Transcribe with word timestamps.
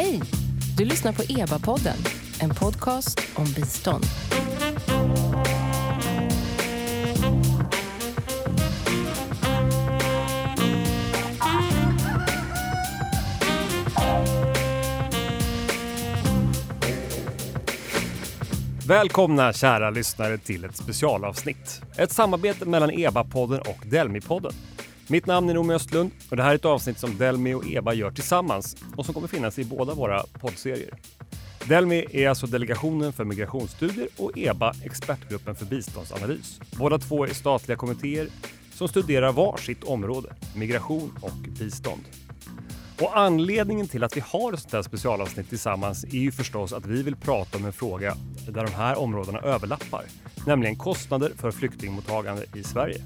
Hej! 0.00 0.22
Du 0.76 0.84
lyssnar 0.84 1.12
på 1.12 1.22
EBA-podden, 1.22 1.96
en 2.40 2.50
podcast 2.50 3.20
om 3.34 3.44
bistånd. 3.44 4.04
Välkomna 18.88 19.52
kära 19.52 19.90
lyssnare 19.90 20.38
till 20.38 20.64
ett 20.64 20.76
specialavsnitt. 20.76 21.82
Ett 21.96 22.12
samarbete 22.12 22.64
mellan 22.64 22.90
EBA-podden 22.90 23.60
och 23.60 23.86
Delmi-podden. 23.86 24.52
Mitt 25.10 25.26
namn 25.26 25.50
är 25.50 25.54
Noomi 25.54 25.74
Östlund 25.74 26.10
och 26.30 26.36
det 26.36 26.42
här 26.42 26.50
är 26.50 26.54
ett 26.54 26.64
avsnitt 26.64 26.98
som 26.98 27.18
Delmi 27.18 27.54
och 27.54 27.66
EBA 27.66 27.94
gör 27.94 28.10
tillsammans 28.10 28.76
och 28.96 29.04
som 29.04 29.14
kommer 29.14 29.28
finnas 29.28 29.58
i 29.58 29.64
båda 29.64 29.94
våra 29.94 30.22
poddserier. 30.40 30.94
Delmi 31.68 32.06
är 32.10 32.28
alltså 32.28 32.46
Delegationen 32.46 33.12
för 33.12 33.24
migrationsstudier 33.24 34.08
och 34.16 34.38
EBA 34.38 34.74
Expertgruppen 34.84 35.54
för 35.54 35.66
biståndsanalys. 35.66 36.60
Båda 36.78 36.98
två 36.98 37.24
är 37.24 37.28
statliga 37.28 37.76
kommittéer 37.76 38.28
som 38.72 38.88
studerar 38.88 39.32
var 39.32 39.56
sitt 39.56 39.84
område, 39.84 40.34
migration 40.54 41.18
och 41.20 41.48
bistånd. 41.58 42.02
Och 43.00 43.18
anledningen 43.18 43.88
till 43.88 44.04
att 44.04 44.16
vi 44.16 44.22
har 44.26 44.52
ett 44.52 44.60
sånt 44.60 44.72
här 44.72 44.82
specialavsnitt 44.82 45.48
tillsammans 45.48 46.04
är 46.04 46.18
ju 46.18 46.32
förstås 46.32 46.72
att 46.72 46.86
vi 46.86 47.02
vill 47.02 47.16
prata 47.16 47.58
om 47.58 47.64
en 47.64 47.72
fråga 47.72 48.16
där 48.48 48.64
de 48.64 48.72
här 48.72 48.98
områdena 48.98 49.40
överlappar, 49.40 50.04
nämligen 50.46 50.76
kostnader 50.76 51.32
för 51.36 51.50
flyktingmottagande 51.50 52.44
i 52.54 52.62
Sverige. 52.62 53.02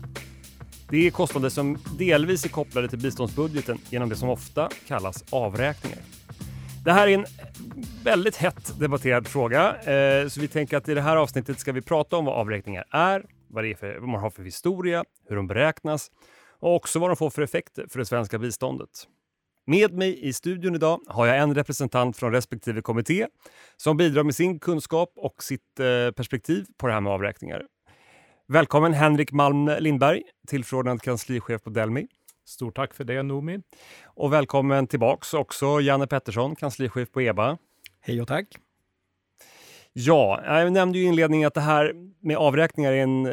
Det 0.90 1.06
är 1.06 1.10
kostnader 1.10 1.48
som 1.48 1.78
delvis 1.98 2.44
är 2.44 2.48
kopplade 2.48 2.88
till 2.88 2.98
biståndsbudgeten 2.98 3.78
genom 3.90 4.08
det 4.08 4.16
som 4.16 4.28
ofta 4.28 4.68
kallas 4.86 5.24
avräkningar. 5.30 5.98
Det 6.84 6.92
här 6.92 7.08
är 7.08 7.14
en 7.14 7.26
väldigt 8.04 8.36
hett 8.36 8.80
debatterad 8.80 9.28
fråga, 9.28 9.76
eh, 9.76 10.28
så 10.28 10.40
vi 10.40 10.48
tänker 10.48 10.76
att 10.76 10.88
i 10.88 10.94
det 10.94 11.00
här 11.00 11.16
avsnittet 11.16 11.58
ska 11.58 11.72
vi 11.72 11.82
prata 11.82 12.16
om 12.16 12.24
vad 12.24 12.34
avräkningar 12.34 12.84
är, 12.90 13.24
vad, 13.48 13.64
det 13.64 13.70
är 13.70 13.74
för, 13.74 13.98
vad 13.98 14.08
man 14.08 14.20
har 14.20 14.30
för 14.30 14.42
historia, 14.42 15.04
hur 15.28 15.36
de 15.36 15.46
beräknas 15.46 16.10
och 16.60 16.74
också 16.74 16.98
vad 16.98 17.10
de 17.10 17.16
får 17.16 17.30
för 17.30 17.42
effekter 17.42 17.86
för 17.90 17.98
det 17.98 18.06
svenska 18.06 18.38
biståndet. 18.38 19.08
Med 19.66 19.92
mig 19.92 20.28
i 20.28 20.32
studion 20.32 20.74
idag 20.74 21.00
har 21.06 21.26
jag 21.26 21.38
en 21.38 21.54
representant 21.54 22.16
från 22.16 22.32
respektive 22.32 22.82
kommitté 22.82 23.26
som 23.76 23.96
bidrar 23.96 24.22
med 24.22 24.34
sin 24.34 24.58
kunskap 24.58 25.12
och 25.16 25.42
sitt 25.42 25.80
eh, 25.80 26.10
perspektiv 26.10 26.66
på 26.78 26.86
det 26.86 26.92
här 26.92 27.00
med 27.00 27.12
avräkningar. 27.12 27.62
Välkommen 28.48 28.92
Henrik 28.92 29.32
Malm 29.32 29.70
Lindberg, 29.78 30.22
tillförordnad 30.46 31.02
kanslichef 31.02 31.62
på 31.62 31.70
Delmi. 31.70 32.06
Stort 32.46 32.76
tack 32.76 32.94
för 32.94 33.04
det 33.04 33.22
Noomi. 33.22 33.60
Och 34.04 34.32
välkommen 34.32 34.86
tillbaks 34.86 35.34
också 35.34 35.80
Janne 35.80 36.06
Pettersson, 36.06 36.56
kanslichef 36.56 37.12
på 37.12 37.20
EBA. 37.20 37.58
Hej 38.00 38.20
och 38.20 38.28
tack. 38.28 38.46
Ja, 39.92 40.42
jag 40.44 40.72
nämnde 40.72 40.98
ju 40.98 41.04
i 41.04 41.08
inledningen 41.08 41.46
att 41.46 41.54
det 41.54 41.60
här 41.60 41.92
med 42.20 42.36
avräkningar 42.36 42.92
är 42.92 43.02
en 43.02 43.26
eh, 43.26 43.32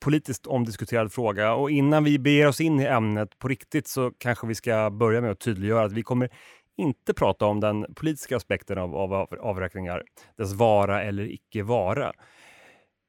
politiskt 0.00 0.46
omdiskuterad 0.46 1.12
fråga 1.12 1.54
och 1.54 1.70
innan 1.70 2.04
vi 2.04 2.18
beger 2.18 2.48
oss 2.48 2.60
in 2.60 2.80
i 2.80 2.84
ämnet 2.84 3.38
på 3.38 3.48
riktigt 3.48 3.88
så 3.88 4.10
kanske 4.18 4.46
vi 4.46 4.54
ska 4.54 4.90
börja 4.90 5.20
med 5.20 5.30
att 5.30 5.40
tydliggöra 5.40 5.84
att 5.84 5.92
vi 5.92 6.02
kommer 6.02 6.28
inte 6.76 7.14
prata 7.14 7.46
om 7.46 7.60
den 7.60 7.94
politiska 7.94 8.36
aspekten 8.36 8.78
av, 8.78 8.96
av 8.96 9.12
avräkningar, 9.40 10.02
dess 10.38 10.52
vara 10.52 11.02
eller 11.02 11.32
icke 11.32 11.62
vara. 11.62 12.12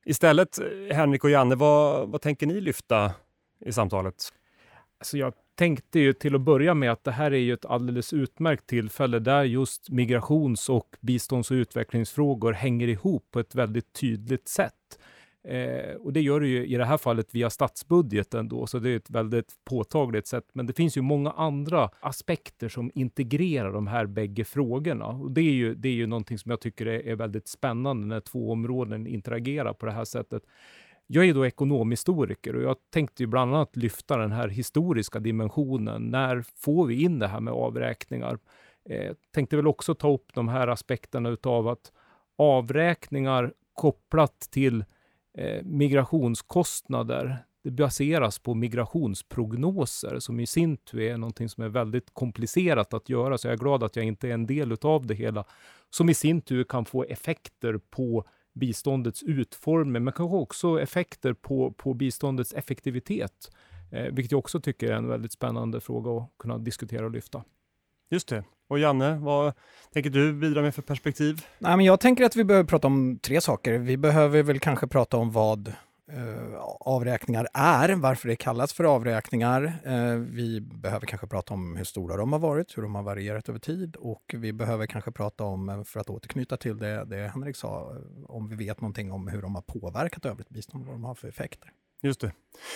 Istället, 0.05 0.59
Henrik 0.91 1.23
och 1.23 1.29
Janne, 1.29 1.55
vad, 1.55 2.09
vad 2.09 2.21
tänker 2.21 2.47
ni 2.47 2.61
lyfta 2.61 3.11
i 3.65 3.71
samtalet? 3.71 4.15
Alltså 4.99 5.17
jag 5.17 5.33
tänkte 5.55 5.99
ju 5.99 6.13
till 6.13 6.35
att 6.35 6.41
börja 6.41 6.73
med 6.73 6.91
att 6.91 7.03
det 7.03 7.11
här 7.11 7.31
är 7.31 7.37
ju 7.37 7.53
ett 7.53 7.65
alldeles 7.65 8.13
utmärkt 8.13 8.67
tillfälle 8.67 9.19
där 9.19 9.43
just 9.43 9.89
migrations 9.89 10.69
och 10.69 10.95
bistånds 10.99 11.51
och 11.51 11.55
utvecklingsfrågor 11.55 12.53
hänger 12.53 12.87
ihop 12.87 13.31
på 13.31 13.39
ett 13.39 13.55
väldigt 13.55 13.93
tydligt 13.93 14.47
sätt. 14.47 14.99
Eh, 15.47 15.95
och 15.95 16.13
det 16.13 16.21
gör 16.21 16.39
det 16.39 16.47
ju 16.47 16.65
i 16.65 16.75
det 16.75 16.85
här 16.85 16.97
fallet 16.97 17.35
via 17.35 17.49
statsbudgeten 17.49 18.47
då, 18.47 18.67
så 18.67 18.79
det 18.79 18.89
är 18.89 18.95
ett 18.95 19.09
väldigt 19.09 19.51
påtagligt 19.65 20.27
sätt. 20.27 20.45
Men 20.53 20.65
det 20.65 20.73
finns 20.73 20.97
ju 20.97 21.01
många 21.01 21.31
andra 21.31 21.89
aspekter 21.99 22.69
som 22.69 22.91
integrerar 22.95 23.73
de 23.73 23.87
här 23.87 24.05
bägge 24.05 24.43
frågorna. 24.43 25.05
Och 25.05 25.31
det 25.31 25.41
är 25.41 25.53
ju, 25.53 25.75
det 25.75 25.89
är 25.89 25.93
ju 25.93 26.07
någonting 26.07 26.37
som 26.37 26.51
jag 26.51 26.61
tycker 26.61 26.85
är, 26.85 27.07
är 27.07 27.15
väldigt 27.15 27.47
spännande 27.47 28.07
när 28.07 28.19
två 28.19 28.51
områden 28.51 29.07
interagerar 29.07 29.73
på 29.73 29.85
det 29.85 29.91
här 29.91 30.05
sättet. 30.05 30.43
Jag 31.07 31.25
är 31.25 31.33
då 31.33 31.45
ekonomhistoriker 31.45 32.55
och 32.55 32.63
jag 32.63 32.75
tänkte 32.89 33.23
ju 33.23 33.27
bland 33.27 33.55
annat 33.55 33.75
lyfta 33.75 34.17
den 34.17 34.31
här 34.31 34.47
historiska 34.47 35.19
dimensionen. 35.19 36.01
När 36.03 36.43
får 36.55 36.85
vi 36.85 37.03
in 37.03 37.19
det 37.19 37.27
här 37.27 37.39
med 37.39 37.53
avräkningar? 37.53 38.37
Eh, 38.89 39.13
tänkte 39.33 39.55
väl 39.55 39.67
också 39.67 39.95
ta 39.95 40.13
upp 40.13 40.33
de 40.33 40.47
här 40.47 40.67
aspekterna 40.67 41.29
utav 41.29 41.67
att 41.67 41.91
avräkningar 42.37 43.53
kopplat 43.73 44.39
till 44.51 44.85
Eh, 45.37 45.63
migrationskostnader 45.63 47.45
det 47.63 47.71
baseras 47.71 48.39
på 48.39 48.53
migrationsprognoser 48.53 50.19
som 50.19 50.39
i 50.39 50.45
sin 50.45 50.77
tur 50.77 51.01
är 51.01 51.17
någonting 51.17 51.49
som 51.49 51.63
är 51.63 51.69
väldigt 51.69 52.13
komplicerat 52.13 52.93
att 52.93 53.09
göra. 53.09 53.37
Så 53.37 53.47
jag 53.47 53.53
är 53.53 53.57
glad 53.57 53.83
att 53.83 53.95
jag 53.95 54.05
inte 54.05 54.29
är 54.29 54.33
en 54.33 54.45
del 54.45 54.77
av 54.81 55.05
det 55.05 55.13
hela. 55.13 55.45
Som 55.89 56.09
i 56.09 56.13
sin 56.13 56.41
tur 56.41 56.63
kan 56.63 56.85
få 56.85 57.03
effekter 57.03 57.77
på 57.77 58.25
biståndets 58.53 59.23
utformning, 59.23 60.03
men 60.03 60.13
kanske 60.13 60.37
också 60.37 60.81
effekter 60.81 61.33
på, 61.33 61.71
på 61.71 61.93
biståndets 61.93 62.53
effektivitet. 62.53 63.51
Eh, 63.91 64.13
vilket 64.13 64.31
jag 64.31 64.39
också 64.39 64.61
tycker 64.61 64.91
är 64.91 64.95
en 64.95 65.07
väldigt 65.07 65.31
spännande 65.31 65.79
fråga 65.79 66.11
att 66.11 66.29
kunna 66.39 66.57
diskutera 66.57 67.05
och 67.05 67.11
lyfta. 67.11 67.43
Just 68.09 68.27
det. 68.27 68.43
Och 68.73 68.79
Janne, 68.79 69.15
vad 69.15 69.53
tänker 69.93 70.09
du 70.09 70.33
bidra 70.33 70.61
med 70.61 70.75
för 70.75 70.81
perspektiv? 70.81 71.45
Nej, 71.59 71.77
men 71.77 71.85
jag 71.85 71.99
tänker 71.99 72.25
att 72.25 72.35
vi 72.35 72.43
behöver 72.43 72.67
prata 72.67 72.87
om 72.87 73.19
tre 73.19 73.41
saker. 73.41 73.77
Vi 73.77 73.97
behöver 73.97 74.43
väl 74.43 74.59
kanske 74.59 74.87
prata 74.87 75.17
om 75.17 75.31
vad 75.31 75.67
eh, 76.11 76.55
avräkningar 76.79 77.47
är, 77.53 77.95
varför 77.95 78.27
det 78.27 78.35
kallas 78.35 78.73
för 78.73 78.83
avräkningar. 78.83 79.79
Eh, 79.85 80.15
vi 80.15 80.61
behöver 80.61 81.05
kanske 81.05 81.27
prata 81.27 81.53
om 81.53 81.75
hur 81.75 81.83
stora 81.83 82.17
de 82.17 82.31
har 82.31 82.39
varit, 82.39 82.77
hur 82.77 82.83
de 82.83 82.95
har 82.95 83.03
varierat 83.03 83.49
över 83.49 83.59
tid 83.59 83.95
och 83.95 84.35
vi 84.37 84.53
behöver 84.53 84.85
kanske 84.85 85.11
prata 85.11 85.43
om, 85.43 85.69
eh, 85.69 85.83
för 85.83 85.99
att 85.99 86.09
återknyta 86.09 86.57
till 86.57 86.77
det, 86.77 87.05
det 87.05 87.31
Henrik 87.33 87.55
sa, 87.55 87.91
eh, 87.95 88.25
om 88.25 88.49
vi 88.49 88.55
vet 88.55 88.81
någonting 88.81 89.11
om 89.11 89.27
hur 89.27 89.41
de 89.41 89.55
har 89.55 89.61
påverkat 89.61 90.25
övrigt 90.25 90.49
bistånd, 90.49 90.85
vad 90.85 90.95
de 90.95 91.03
har 91.03 91.15
för 91.15 91.27
effekter. 91.27 91.69
Just 92.03 92.21
det. 92.21 92.31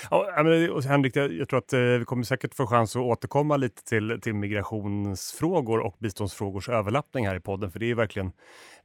Ja, 0.10 0.44
men, 0.44 0.72
och 0.72 0.84
Henrik, 0.84 1.16
jag, 1.16 1.34
jag 1.34 1.50
tror 1.50 1.60
att 1.60 1.74
eh, 1.74 1.80
vi 1.80 2.06
kommer 2.06 2.24
säkert 2.24 2.54
få 2.56 2.68
chans 2.68 2.96
att 2.96 3.02
återkomma 3.02 3.58
lite 3.58 3.84
till, 3.84 4.22
till 4.22 4.34
migrationsfrågor 4.34 5.80
och 5.80 5.96
biståndsfrågors 6.00 6.70
överlappning 6.70 7.28
här 7.28 7.36
i 7.36 7.40
podden, 7.40 7.72
för 7.72 7.80
det 7.80 7.92
är 7.92 7.96
verkligen 7.96 8.32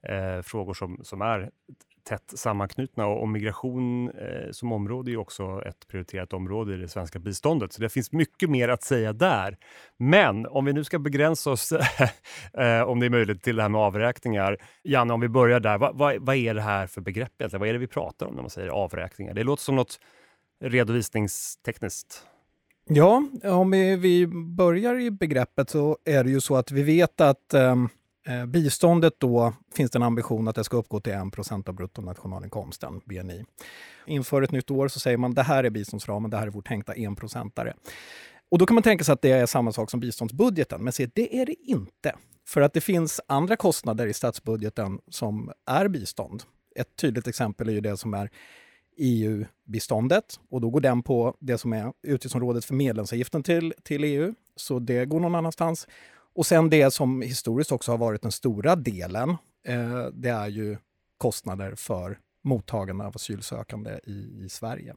eh, 0.03 0.42
frågor 0.42 0.75
som, 0.75 1.00
som 1.03 1.22
är 1.22 1.50
tätt 2.04 2.32
sammanknutna 2.34 3.06
och, 3.06 3.20
och 3.20 3.28
migration 3.28 4.10
eh, 4.10 4.50
som 4.50 4.72
område 4.72 5.10
är 5.12 5.16
också 5.16 5.62
ett 5.66 5.88
prioriterat 5.88 6.32
område 6.32 6.74
i 6.74 6.76
det 6.76 6.88
svenska 6.88 7.19
biståndet. 7.19 7.72
Så 7.72 7.82
det 7.82 7.88
finns 7.88 8.12
mycket 8.12 8.50
mer 8.50 8.69
att 8.69 8.82
säga 8.82 9.12
där. 9.12 9.56
Men 9.97 10.47
om 10.47 10.64
vi 10.64 10.72
nu 10.72 10.84
ska 10.84 10.98
begränsa 10.98 11.50
oss, 11.50 11.72
eh, 12.59 12.82
om 12.82 13.00
det 13.00 13.06
är 13.06 13.10
möjligt, 13.10 13.42
till 13.42 13.56
det 13.56 13.62
här 13.62 13.69
med 13.69 13.80
avräkningar. 13.80 14.56
Janne, 14.82 15.14
om 15.14 15.20
vi 15.20 15.28
börjar 15.28 15.60
där. 15.60 15.78
vad, 15.78 15.98
vad, 15.98 16.16
vad 16.20 16.36
är 16.36 16.54
det 16.54 16.62
här 16.62 16.86
för 16.86 17.00
begrepp? 17.00 17.32
Vad 17.53 17.69
är 17.69 17.72
det 17.72 17.78
vi 17.78 17.86
pratar 17.86 18.26
om 18.26 18.34
när 18.34 18.42
man 18.42 18.50
säger 18.50 18.69
avräkningar? 18.69 19.34
Det 19.34 19.42
låter 19.42 19.62
som 19.62 19.76
något 19.76 19.98
redovisningstekniskt? 20.62 22.26
Ja, 22.84 23.24
om 23.44 23.70
vi, 23.70 24.26
börjar 24.56 25.00
i 25.00 25.10
begreppet 25.10 25.70
så 25.70 25.98
är 26.04 26.24
det 26.24 26.30
ju 26.30 26.40
så 26.40 26.56
att 26.56 26.70
vi 26.70 26.82
vet 26.82 27.20
att 27.20 27.54
ehm, 27.54 27.88
eh, 28.26 28.46
biståndet 28.46 29.14
då 29.18 29.52
finns 29.74 29.90
det 29.90 29.98
en 29.98 30.02
ambition 30.02 30.48
att 30.48 30.54
det 30.54 30.64
ska 30.64 30.76
uppgå 30.76 31.00
till 31.00 31.12
1% 31.12 31.68
av 31.68 31.74
bruttonationalinkomsten, 31.74 33.00
BNI. 33.04 33.44
Inför 34.06 34.42
ett 34.42 34.50
nytt 34.50 34.70
år 34.70 34.88
så 34.88 35.00
säger 35.00 35.16
man 35.16 35.34
det 35.34 35.42
här 35.42 35.64
är 35.64 35.70
biståndsramen, 35.70 36.30
det 36.30 36.36
här 36.36 36.46
är 36.46 36.50
vår 36.50 36.62
tänkta 36.62 36.94
enprocentare. 36.94 37.74
Och 38.48 38.58
då 38.58 38.66
kan 38.66 38.74
man 38.74 38.82
tänka 38.82 39.04
sig 39.04 39.12
att 39.12 39.22
det 39.22 39.30
är 39.30 39.46
samma 39.46 39.72
sak 39.72 39.90
som 39.90 40.00
biståndsbudgeten, 40.00 40.84
men 40.84 40.92
se, 40.92 41.08
det 41.14 41.40
är 41.40 41.46
det 41.46 41.54
inte. 41.54 42.15
För 42.48 42.60
att 42.60 42.72
det 42.72 42.80
finns 42.80 43.20
andra 43.26 43.56
kostnader 43.56 44.06
i 44.06 44.12
statsbudgeten 44.12 44.98
som 45.08 45.53
är 45.66 45.88
bistånd. 45.88 46.42
Ett 46.76 46.97
tydligt 46.97 47.26
exempel 47.26 47.68
är 47.68 47.72
ju 47.72 47.80
det 47.80 47.97
som 47.97 48.15
är 48.15 48.30
EU-biståndet 48.97 50.41
och 50.50 50.60
då 50.60 50.71
går 50.71 50.80
den 50.80 51.03
på 51.03 51.36
det 51.41 51.59
som 51.59 51.72
är 51.72 51.92
utgiftsområdet 52.03 52.65
för 52.65 52.74
medlemsavgiften 52.74 53.42
till, 53.42 53.74
till 53.83 54.04
EU. 54.04 54.34
Så 54.56 54.78
det 54.78 55.04
går 55.04 55.21
någon 55.21 55.34
annanstans. 55.34 55.89
Och 56.34 56.47
sen 56.47 56.71
det 56.71 56.91
som 56.91 57.22
historiskt 57.22 57.72
också 57.72 57.91
har 57.91 57.98
varit 57.98 58.22
den 58.22 58.33
stora 58.33 58.77
delen, 58.77 59.30
eh, 59.66 60.06
det 60.12 60.28
är 60.28 60.48
ju 60.48 60.77
kostnader 61.18 61.74
för 61.74 62.18
mottagande 62.44 63.04
av 63.04 63.16
asylsökande 63.16 64.00
i, 64.04 64.44
i 64.44 64.48
Sverige. 64.48 64.94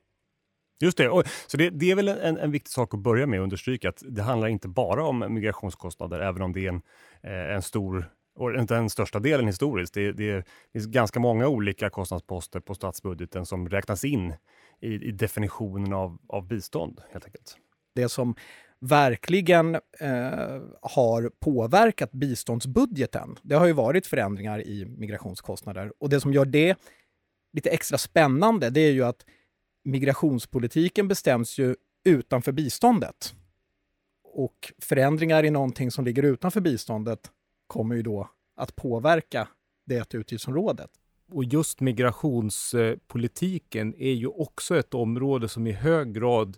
Just 0.81 0.97
det. 0.97 1.09
Och, 1.09 1.23
så 1.47 1.57
det, 1.57 1.69
det 1.69 1.91
är 1.91 1.95
väl 1.95 2.07
en, 2.07 2.37
en, 2.37 2.51
viktig 2.51 2.71
sak 2.71 2.93
att 2.93 2.99
börja 2.99 3.27
med 3.27 3.39
att 3.39 3.43
understryka 3.43 3.89
att 3.89 4.03
det 4.09 4.21
handlar 4.21 4.47
inte 4.47 4.67
bara 4.67 5.03
om 5.03 5.33
migrationskostnader, 5.33 6.19
även 6.19 6.41
om 6.41 6.53
det 6.53 6.65
är 6.65 6.69
en, 6.69 6.81
eh, 7.23 7.55
en 7.55 7.61
stor 7.61 8.11
och 8.35 8.55
inte 8.55 8.73
den 8.73 8.89
största 8.89 9.19
delen 9.19 9.47
historiskt. 9.47 9.93
Det, 9.93 10.11
det, 10.11 10.47
finns 10.73 10.85
ganska 10.85 11.19
många 11.19 11.47
olika 11.47 11.89
kostnadsposter 11.89 12.59
på 12.59 12.75
statsbudgeten 12.75 13.45
som 13.45 13.69
räknas 13.69 14.03
in 14.03 14.33
i, 14.81 14.93
i 14.93 15.11
definitionen 15.11 15.93
av, 15.93 16.17
av 16.27 16.47
bistånd 16.47 17.01
helt 17.11 17.25
enkelt. 17.25 17.57
Det 17.95 18.09
som 18.09 18.35
verkligen 18.79 19.75
eh, 19.75 20.61
har 20.81 21.31
påverkat 21.39 22.11
biståndsbudgeten. 22.11 23.35
Det 23.41 23.55
har 23.55 23.65
ju 23.65 23.73
varit 23.73 24.07
förändringar 24.07 24.61
i 24.61 24.85
migrationskostnader 24.85 25.93
och 25.99 26.09
det 26.09 26.21
som 26.21 26.33
gör 26.33 26.45
det 26.45 26.75
lite 27.53 27.69
extra 27.69 27.97
spännande 27.97 28.69
det 28.69 28.79
är 28.79 28.91
ju 28.91 29.03
att 29.03 29.25
migrationspolitiken 29.83 31.07
bestäms 31.07 31.57
ju 31.57 31.75
utanför 32.05 32.51
biståndet. 32.51 33.33
Och 34.23 34.73
förändringar 34.79 35.43
i 35.43 35.49
någonting 35.49 35.91
som 35.91 36.05
ligger 36.05 36.23
utanför 36.23 36.61
biståndet 36.61 37.31
kommer 37.67 37.95
ju 37.95 38.01
då 38.01 38.29
att 38.55 38.75
påverka 38.75 39.47
det 39.85 40.15
utgiftsområdet. 40.15 40.89
Och 41.31 41.43
just 41.43 41.81
migrationspolitiken 41.81 43.93
är 43.97 44.13
ju 44.13 44.27
också 44.27 44.77
ett 44.77 44.93
område 44.93 45.49
som 45.49 45.67
i 45.67 45.71
hög 45.71 46.13
grad 46.13 46.57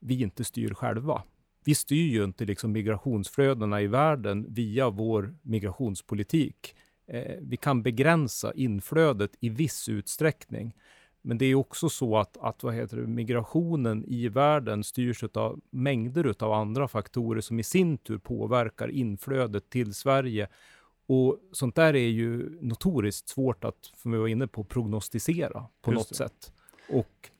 vi 0.00 0.22
inte 0.22 0.44
styr 0.44 0.74
själva. 0.74 1.22
Vi 1.64 1.74
styr 1.74 2.08
ju 2.08 2.24
inte 2.24 2.44
liksom 2.44 2.72
migrationsflödena 2.72 3.82
i 3.82 3.86
världen 3.86 4.46
via 4.48 4.90
vår 4.90 5.34
migrationspolitik. 5.42 6.74
Eh, 7.06 7.36
vi 7.40 7.56
kan 7.56 7.82
begränsa 7.82 8.52
inflödet 8.54 9.30
i 9.40 9.48
viss 9.48 9.88
utsträckning. 9.88 10.74
Men 11.22 11.38
det 11.38 11.46
är 11.46 11.54
också 11.54 11.88
så 11.88 12.16
att, 12.16 12.36
att 12.36 12.62
vad 12.62 12.74
heter 12.74 12.96
det, 12.96 13.06
migrationen 13.06 14.04
i 14.04 14.28
världen 14.28 14.84
styrs 14.84 15.24
av 15.34 15.60
mängder 15.70 16.34
av 16.38 16.52
andra 16.52 16.88
faktorer 16.88 17.40
som 17.40 17.60
i 17.60 17.62
sin 17.62 17.98
tur 17.98 18.18
påverkar 18.18 18.88
inflödet 18.88 19.70
till 19.70 19.94
Sverige. 19.94 20.48
Och 21.06 21.38
sånt 21.52 21.74
där 21.74 21.96
är 21.96 22.08
ju 22.08 22.58
notoriskt 22.60 23.28
svårt 23.28 23.64
att, 23.64 23.90
som 23.96 24.12
vi 24.12 24.18
var 24.18 24.28
inne 24.28 24.46
på, 24.46 24.64
prognostisera 24.64 25.66
på 25.82 25.92
Just 25.92 26.00
något 26.00 26.08
det. 26.08 26.14
sätt. 26.14 26.52
Och 26.88 27.30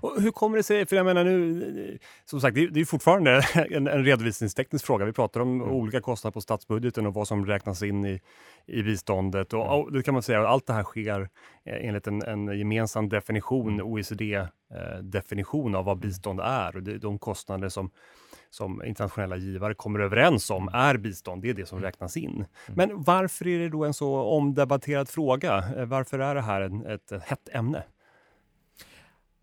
och 0.00 0.22
hur 0.22 0.30
kommer 0.30 0.56
det 0.56 0.62
sig, 0.62 0.86
för 0.86 0.96
jag 0.96 1.06
menar 1.06 1.24
nu, 1.24 1.98
som 2.24 2.40
sagt, 2.40 2.54
det, 2.54 2.80
är 2.80 2.84
fortfarande 2.84 3.42
en, 3.70 3.86
en 3.86 4.04
redovisningsteknisk 4.04 4.86
fråga. 4.86 5.04
Vi 5.04 5.12
pratar 5.12 5.40
om 5.40 5.60
mm. 5.60 5.74
olika 5.74 6.00
kostnader 6.00 6.32
på 6.32 6.40
statsbudgeten 6.40 7.06
och 7.06 7.14
vad 7.14 7.28
som 7.28 7.46
räknas 7.46 7.82
in 7.82 8.04
i, 8.04 8.20
i 8.66 8.82
biståndet. 8.82 9.52
Och, 9.52 9.80
och 9.80 9.92
det 9.92 10.02
kan 10.02 10.14
man 10.14 10.22
säga, 10.22 10.48
allt 10.48 10.66
det 10.66 10.72
här 10.72 10.84
sker 10.84 11.20
eh, 11.64 11.88
enligt 11.88 12.06
en, 12.06 12.22
en 12.22 12.58
gemensam 12.58 13.08
definition, 13.08 13.72
mm. 13.72 13.86
OECD-definition 13.86 15.74
eh, 15.74 15.78
av 15.78 15.84
vad 15.84 15.96
mm. 15.96 16.08
bistånd 16.08 16.40
är 16.40 16.76
och 16.76 16.82
det, 16.82 16.98
de 16.98 17.18
kostnader 17.18 17.68
som 17.68 17.90
som 18.54 18.84
internationella 18.84 19.36
givare 19.36 19.74
kommer 19.74 20.00
överens 20.00 20.50
om 20.50 20.68
är 20.68 20.96
bistånd, 20.96 21.42
det 21.42 21.50
är 21.50 21.54
det 21.54 21.66
som 21.66 21.80
räknas 21.80 22.16
in. 22.16 22.44
Men 22.66 23.02
varför 23.02 23.46
är 23.46 23.58
det 23.58 23.68
då 23.68 23.84
en 23.84 23.94
så 23.94 24.20
omdebatterad 24.20 25.08
fråga? 25.08 25.64
Eh, 25.76 25.84
varför 25.84 26.18
är 26.18 26.34
det 26.34 26.40
här 26.40 26.60
en, 26.60 26.86
ett, 26.86 27.12
ett 27.12 27.22
hett 27.22 27.48
ämne? 27.52 27.82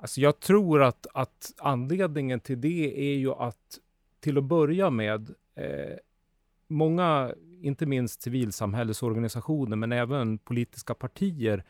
Alltså 0.02 0.22
jag 0.22 0.40
tror 0.40 0.84
att, 0.84 1.08
att 1.14 1.54
anledningen 1.58 2.40
till 2.40 2.62
det 2.62 3.14
är 3.14 3.18
ju 3.18 3.32
att 3.32 3.80
till 4.20 4.38
att 4.38 4.44
börja 4.44 4.90
med 4.90 5.30
eh, 5.56 5.98
många, 6.68 7.34
inte 7.62 7.86
minst 7.86 8.22
civilsamhällesorganisationer, 8.22 9.76
men 9.76 9.92
även 9.92 10.38
politiska 10.38 10.94
partier, 10.94 11.64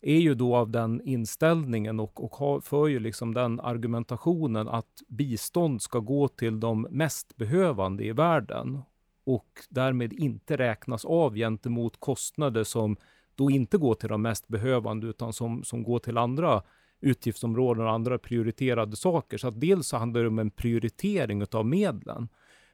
är 0.00 0.18
ju 0.18 0.34
då 0.34 0.56
av 0.56 0.70
den 0.70 1.00
inställningen 1.04 2.00
och, 2.00 2.24
och 2.24 2.34
har, 2.34 2.60
för 2.60 2.86
ju 2.86 3.00
liksom 3.00 3.34
den 3.34 3.60
argumentationen 3.60 4.68
att 4.68 5.02
bistånd 5.08 5.82
ska 5.82 5.98
gå 5.98 6.28
till 6.28 6.60
de 6.60 6.82
mest 6.90 7.36
behövande 7.36 8.04
i 8.04 8.12
världen 8.12 8.82
och 9.24 9.48
därmed 9.68 10.12
inte 10.12 10.56
räknas 10.56 11.04
av 11.04 11.34
gentemot 11.34 12.00
kostnader 12.00 12.64
som 12.64 12.96
då 13.34 13.50
inte 13.50 13.78
går 13.78 13.94
till 13.94 14.08
de 14.08 14.22
mest 14.22 14.48
behövande 14.48 15.06
utan 15.06 15.32
som, 15.32 15.64
som 15.64 15.82
går 15.82 15.98
till 15.98 16.18
andra 16.18 16.62
utgiftsområden 17.02 17.84
och 17.84 17.90
andra 17.90 18.18
prioriterade 18.18 18.96
saker. 18.96 19.38
Så 19.38 19.48
att 19.48 19.60
dels 19.60 19.86
så 19.86 19.96
handlar 19.96 20.22
det 20.22 20.28
om 20.28 20.38
en 20.38 20.50
prioritering 20.50 21.44
av 21.52 21.66
medlen. 21.66 22.28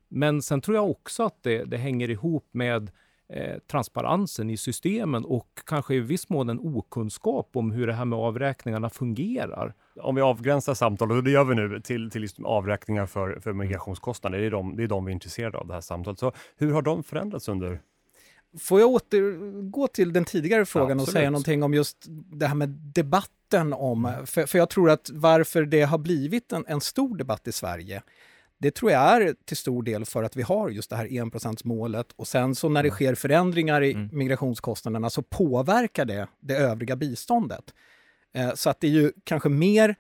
Men 0.09 0.43
sen 0.43 0.61
tror 0.61 0.77
jag 0.77 0.91
också 0.91 1.23
att 1.23 1.43
det, 1.43 1.65
det 1.65 1.77
hänger 1.77 2.11
ihop 2.11 2.49
med 2.53 2.91
eh, 3.29 3.59
transparensen 3.59 4.51
i 4.51 4.57
systemen 4.57 5.25
och 5.25 5.49
kanske 5.67 5.95
i 5.95 6.01
viss 6.01 6.29
mån 6.29 6.49
en 6.49 6.61
okunskap 6.61 7.51
om 7.57 7.71
hur 7.71 7.87
det 7.87 7.93
här 7.93 8.05
med 8.05 8.19
avräkningarna 8.19 8.91
fungerar. 8.91 9.75
Om 10.01 10.15
vi 10.15 10.21
avgränsar 10.21 10.75
samtalet, 10.75 11.17
och 11.17 11.25
det 11.25 11.31
gör 11.31 11.45
vi 11.45 11.55
nu, 11.55 11.81
till, 11.81 12.11
till 12.11 12.23
liksom 12.23 12.47
avräkningar 12.47 13.07
för, 13.07 13.41
för 13.41 13.53
migrationskostnader. 13.53 14.39
Det 14.39 14.47
är, 14.47 14.51
de, 14.51 14.77
det 14.77 14.83
är 14.83 14.89
de 14.89 15.05
vi 15.05 15.11
är 15.11 15.15
intresserade 15.15 15.59
av, 15.59 15.67
det 15.67 15.75
här 15.75 15.81
samtalet. 15.81 16.19
Så 16.19 16.33
hur 16.57 16.73
har 16.73 16.83
de 16.83 17.03
förändrats 17.03 17.49
under 17.49 17.81
Får 18.59 18.81
jag 18.81 18.91
återgå 18.91 19.89
till 19.89 20.13
den 20.13 20.25
tidigare 20.25 20.67
frågan 20.67 20.99
ja, 20.99 21.03
och 21.03 21.09
säga 21.09 21.31
någonting 21.31 21.63
om 21.63 21.75
just 21.75 21.97
det 22.09 22.47
här 22.47 22.55
med 22.55 22.69
debatten 22.69 23.73
om, 23.73 24.07
mm. 24.07 24.27
för, 24.27 24.47
för 24.47 24.59
jag 24.59 24.71
tror 24.71 24.91
att 24.91 25.11
varför 25.13 25.65
det 25.65 25.83
har 25.83 25.99
blivit 25.99 26.53
en, 26.53 26.65
en 26.69 26.81
stor 26.81 27.17
debatt 27.17 27.49
i 27.49 27.53
Sverige, 27.53 28.03
det 28.59 28.71
tror 28.71 28.91
jag 28.91 29.03
är 29.03 29.35
till 29.45 29.57
stor 29.57 29.83
del 29.83 30.05
för 30.05 30.23
att 30.23 30.37
vi 30.37 30.43
har 30.43 30.71
just 30.71 30.91
det 30.91 30.97
här 30.97 31.13
enprocentsmålet 31.13 32.13
och 32.17 32.29
sen 32.29 32.55
så 32.55 32.69
när 32.69 32.83
det 32.83 32.89
mm. 32.89 32.97
sker 32.97 33.15
förändringar 33.15 33.83
i 33.83 33.93
mm. 33.93 34.09
migrationskostnaderna 34.13 35.11
så 35.11 35.23
påverkar 35.23 36.05
det 36.05 36.29
det 36.41 36.57
övriga 36.57 36.97
biståndet. 36.97 37.75
Eh, 38.35 38.55
så 38.55 38.71
att 38.71 38.81
det 38.81 38.87
är 38.87 38.91
ju 38.91 39.13
kanske 39.25 39.49
mer 39.49 39.95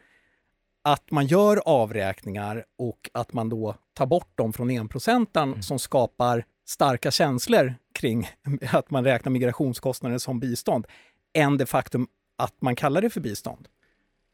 att 0.82 1.10
man 1.10 1.26
gör 1.26 1.56
avräkningar 1.64 2.64
och 2.78 3.10
att 3.12 3.32
man 3.32 3.48
då 3.48 3.74
tar 3.94 4.06
bort 4.06 4.38
dem 4.38 4.52
från 4.52 4.70
enprocentaren 4.70 5.48
mm. 5.48 5.62
som 5.62 5.78
skapar 5.78 6.44
starka 6.68 7.10
känslor 7.10 7.74
kring 7.94 8.28
att 8.72 8.90
man 8.90 9.04
räknar 9.04 9.32
migrationskostnader 9.32 10.18
som 10.18 10.40
bistånd, 10.40 10.86
än 11.34 11.58
det 11.58 11.66
faktum 11.66 12.06
att 12.36 12.54
man 12.62 12.76
kallar 12.76 13.02
det 13.02 13.10
för 13.10 13.20
bistånd. 13.20 13.68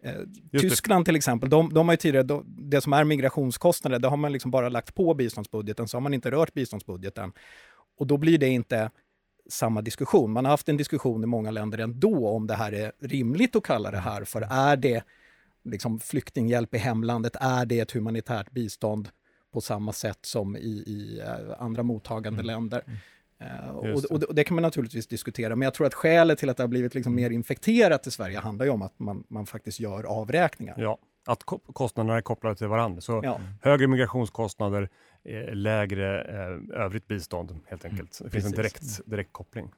Eh, 0.02 0.60
Tyskland 0.60 1.04
till 1.04 1.16
exempel, 1.16 1.50
de, 1.50 1.74
de 1.74 1.88
har 1.88 1.92
ju 1.92 1.96
tidigare, 1.96 2.42
det 2.46 2.80
som 2.80 2.92
är 2.92 3.04
migrationskostnader, 3.04 3.98
det 3.98 4.08
har 4.08 4.16
man 4.16 4.32
liksom 4.32 4.50
bara 4.50 4.68
lagt 4.68 4.94
på 4.94 5.14
biståndsbudgeten, 5.14 5.88
så 5.88 5.96
har 5.96 6.02
man 6.02 6.14
inte 6.14 6.30
rört 6.30 6.54
biståndsbudgeten. 6.54 7.32
Och 7.98 8.06
då 8.06 8.16
blir 8.16 8.38
det 8.38 8.48
inte 8.48 8.90
samma 9.48 9.82
diskussion. 9.82 10.32
Man 10.32 10.44
har 10.44 10.50
haft 10.50 10.68
en 10.68 10.76
diskussion 10.76 11.24
i 11.24 11.26
många 11.26 11.50
länder 11.50 11.78
ändå 11.78 12.28
om 12.28 12.46
det 12.46 12.54
här 12.54 12.72
är 12.72 12.92
rimligt 13.00 13.56
att 13.56 13.62
kalla 13.62 13.90
det 13.90 13.98
här 13.98 14.24
för. 14.24 14.42
Är 14.50 14.76
det 14.76 15.04
liksom 15.64 16.00
flyktinghjälp 16.00 16.74
i 16.74 16.78
hemlandet? 16.78 17.36
Är 17.40 17.66
det 17.66 17.80
ett 17.80 17.92
humanitärt 17.92 18.50
bistånd? 18.50 19.08
På 19.54 19.60
samma 19.60 19.92
sätt 19.92 20.18
som 20.22 20.56
i, 20.56 20.60
i 20.60 21.20
eh, 21.20 21.62
andra 21.62 21.82
mottagande 21.82 22.40
mm. 22.40 22.46
länder. 22.46 22.82
Uh, 23.42 23.68
och, 23.68 24.04
och, 24.10 24.22
och, 24.22 24.34
det 24.34 24.44
kan 24.44 24.54
man 24.54 24.62
naturligtvis 24.62 25.06
diskutera, 25.06 25.56
men 25.56 25.66
jag 25.66 25.74
tror 25.74 25.86
att 25.86 25.94
skälet 25.94 26.38
till 26.38 26.50
att 26.50 26.56
det 26.56 26.62
har 26.62 26.68
blivit 26.68 26.94
liksom 26.94 27.14
mer 27.14 27.30
infekterat 27.30 28.06
i 28.06 28.10
Sverige 28.10 28.38
handlar 28.38 28.66
ju 28.66 28.72
om 28.72 28.82
att 28.82 28.98
man, 28.98 29.24
man 29.28 29.46
faktiskt 29.46 29.80
gör 29.80 30.04
avräkningar. 30.04 30.74
Ja, 30.78 30.98
att 31.26 31.42
kostnaderna 31.72 32.16
är 32.16 32.20
kopplade 32.20 32.56
till 32.56 32.66
varandra. 32.66 33.00
Så 33.00 33.20
ja. 33.24 33.40
högre 33.62 33.86
migrationskostnader, 33.86 34.88
eh, 35.24 35.54
lägre 35.54 36.22
eh, 36.22 36.80
övrigt 36.80 37.08
bistånd 37.08 37.60
helt 37.66 37.84
mm. 37.84 37.94
enkelt. 37.94 38.18
Det 38.24 38.30
finns 38.30 38.32
Precis. 38.32 38.46
en 38.46 38.56
direkt, 38.56 39.06
direkt 39.06 39.32
koppling. 39.32 39.70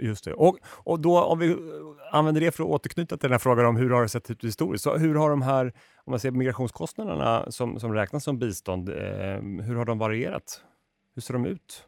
Just 0.00 0.24
det. 0.24 0.34
Och, 0.34 0.58
och 0.64 1.00
då 1.00 1.20
om 1.20 1.38
vi 1.38 1.56
använder 2.12 2.40
det 2.40 2.52
för 2.52 2.64
att 2.64 2.70
återknyta 2.70 3.16
till 3.16 3.28
den 3.28 3.32
här 3.32 3.38
frågan 3.38 3.66
om 3.66 3.76
hur 3.76 3.90
har 3.90 4.02
det 4.02 4.08
sett 4.08 4.30
ut 4.30 4.44
historiskt. 4.44 4.84
Så 4.84 4.96
hur 4.96 5.14
har 5.14 5.30
de 5.30 5.42
här, 5.42 5.66
om 6.04 6.10
man 6.10 6.20
ser 6.20 6.30
migrationskostnaderna 6.30 7.50
som, 7.50 7.80
som 7.80 7.94
räknas 7.94 8.24
som 8.24 8.38
bistånd, 8.38 8.88
eh, 8.88 8.94
hur 9.62 9.74
har 9.74 9.84
de 9.84 9.98
varierat? 9.98 10.60
Hur 11.14 11.22
ser 11.22 11.34
de 11.34 11.46
ut? 11.46 11.84